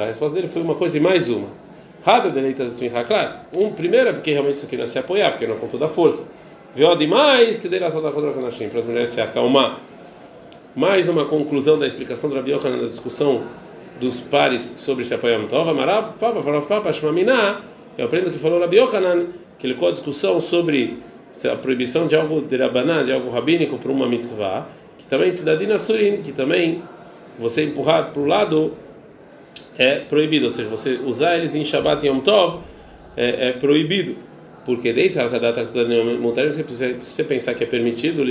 A 0.04 0.06
resposta 0.06 0.34
dele 0.34 0.48
foi 0.48 0.62
uma 0.62 0.74
coisa 0.74 0.96
e 0.96 1.00
mais 1.00 1.28
uma. 1.28 1.48
Rada 2.02 2.30
deleitas 2.30 2.80
claro. 3.04 3.34
Um, 3.52 3.70
primeiro 3.70 4.08
é 4.08 4.12
porque 4.14 4.32
realmente 4.32 4.56
isso 4.56 4.66
aqui 4.66 4.78
não 4.78 4.84
é 4.84 4.86
se 4.86 4.98
apoiar, 4.98 5.32
porque 5.32 5.46
não 5.46 5.56
é 5.56 5.58
com 5.58 5.68
toda 5.68 5.84
a 5.84 5.88
força. 5.88 6.26
Viu 6.74 6.94
demais 6.96 7.58
que 7.58 7.68
dele 7.68 7.90
só 7.90 8.00
da 8.00 8.12
contra 8.12 8.30
para 8.30 8.48
as 8.48 8.84
mulheres 8.84 9.10
se 9.10 9.20
acalmar. 9.20 9.80
Mais 10.76 11.08
uma 11.08 11.24
conclusão 11.24 11.78
da 11.78 11.86
explicação 11.86 12.28
do 12.28 12.36
Rabi 12.36 12.52
Yohanan 12.52 12.82
na 12.82 12.88
discussão 12.88 13.44
dos 13.98 14.20
pares 14.20 14.74
sobre 14.76 15.04
se 15.04 15.14
apoiar 15.14 15.40
Tova, 15.48 15.72
Marab, 15.72 16.18
Papa, 16.20 16.42
Farov, 16.42 16.66
Papa, 16.66 16.92
Shmamina, 16.92 17.62
eu 17.96 18.04
aprendo 18.04 18.30
que 18.30 18.38
falou 18.38 18.60
Rabi 18.60 18.76
Yohanan, 18.76 19.28
que 19.58 19.66
ele 19.66 19.74
com 19.74 19.86
a 19.86 19.92
discussão 19.92 20.40
sobre 20.40 20.98
a 21.50 21.56
proibição 21.56 22.06
de 22.06 22.14
algo 22.14 22.42
de 22.42 22.56
Rabaná, 22.56 23.02
de 23.02 23.12
algo 23.12 23.30
rabínico 23.30 23.78
para 23.78 23.90
uma 23.90 24.06
mitzvah, 24.06 24.66
que 24.98 25.06
também 25.06 25.32
Tzidadina 25.32 25.78
Surin, 25.78 26.18
que 26.22 26.32
também 26.32 26.82
você 27.38 27.64
empurrar 27.64 28.12
para 28.12 28.20
o 28.20 28.26
lado 28.26 28.74
é 29.78 30.00
proibido, 30.00 30.44
ou 30.44 30.50
seja, 30.50 30.68
você 30.68 31.00
usar 31.04 31.38
eles 31.38 31.54
em 31.54 31.64
Shabbat 31.64 32.04
e 32.04 32.08
Yom 32.08 32.20
Tov 32.20 32.60
é, 33.16 33.48
é 33.48 33.52
proibido, 33.52 34.27
porque 34.68 34.92
desde 34.92 35.18
a 35.18 35.28
data 35.28 35.66
montária 36.20 36.52
você 36.52 36.62
precisa 36.62 37.24
pensar 37.24 37.54
que 37.54 37.64
é 37.64 37.66
permitido, 37.66 38.22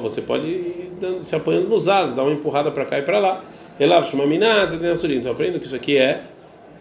você 0.00 0.22
pode 0.22 0.48
ir 0.48 0.92
dando, 1.00 1.20
se 1.24 1.34
apoiando 1.34 1.68
nos 1.68 1.88
asos, 1.88 2.14
dar 2.14 2.22
uma 2.22 2.32
empurrada 2.32 2.70
para 2.70 2.84
cá 2.84 3.00
e 3.00 3.02
para 3.02 3.18
lá. 3.18 3.44
Elav 3.80 4.08
Shumaminaz, 4.08 4.72
então 4.72 5.32
aprendo 5.32 5.58
que 5.58 5.66
isso 5.66 5.74
aqui 5.74 5.96
é 5.96 6.20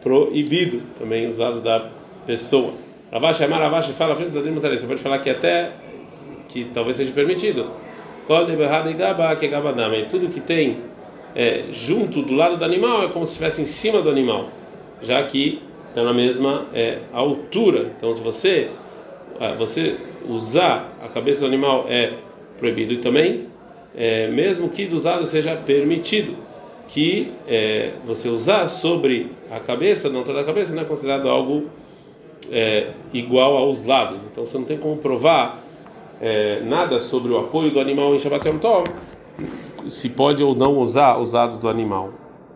proibido 0.04 0.84
também 1.00 1.28
os 1.28 1.40
lados 1.40 1.64
da 1.64 1.90
pessoa. 2.28 2.76
Ravash 3.12 3.42
Amar 3.42 3.62
Ravash 3.62 3.88
fala 3.88 4.16
frente 4.16 4.34
da 4.34 4.70
Você 4.70 4.86
pode 4.86 5.02
falar 5.02 5.18
que 5.18 5.32
até 5.32 5.72
que 6.48 6.66
talvez 6.66 6.98
seja 6.98 7.12
permitido. 7.12 7.72
e 8.30 10.06
Tudo 10.12 10.30
que 10.30 10.42
tem 10.42 10.78
é, 11.36 11.64
junto 11.72 12.22
do 12.22 12.36
lado 12.36 12.56
do 12.56 12.64
animal 12.64 13.06
é 13.06 13.08
como 13.08 13.26
se 13.26 13.32
estivesse 13.32 13.64
em 13.64 13.66
cima 13.66 14.00
do 14.00 14.12
animal, 14.12 14.50
já 15.02 15.24
que 15.24 15.60
está 15.90 16.04
na 16.04 16.14
mesma 16.14 16.68
é, 16.72 17.00
altura. 17.12 17.94
Então, 17.98 18.14
se 18.14 18.22
você 18.22 18.70
é, 18.70 18.91
você 19.58 19.98
usar 20.28 20.98
a 21.04 21.08
cabeça 21.08 21.42
do 21.42 21.48
animal 21.48 21.86
é 21.90 22.14
proibido 22.60 22.94
e 22.94 22.98
também, 22.98 23.48
é, 23.96 24.28
mesmo 24.28 24.70
que 24.70 24.86
dos 24.86 25.04
lados 25.04 25.30
seja 25.30 25.56
permitido 25.56 26.36
que 26.88 27.32
é, 27.48 27.94
você 28.06 28.30
usar 28.30 28.68
sobre 28.68 29.32
a 29.50 29.60
cabeça, 29.60 30.10
não 30.10 30.24
toda 30.24 30.42
a 30.42 30.44
cabeça, 30.44 30.76
não 30.76 30.84
é 30.84 30.86
considerado 30.86 31.30
algo 31.30 31.66
é, 32.52 32.92
igual 33.14 33.58
aos 33.58 33.86
lados. 33.86 34.22
Então 34.30 34.46
você 34.46 34.58
não 34.58 34.66
tem 34.66 34.78
como 34.78 34.98
provar 34.98 35.60
é, 36.20 36.62
nada 36.62 37.00
sobre 37.00 37.32
o 37.32 37.38
apoio 37.38 37.72
do 37.72 37.80
animal 37.80 38.14
em 38.14 38.20
Shabbat 38.20 38.48
Yom 38.48 38.58
Tov, 38.58 38.88
se 39.88 40.10
pode 40.10 40.44
ou 40.44 40.54
não 40.54 40.78
usar 40.78 41.18
os 41.18 41.32
dados 41.32 41.60
do 41.60 41.68
animal. 41.68 42.14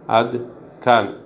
Ad 0.08 0.40
kan. 0.82 1.25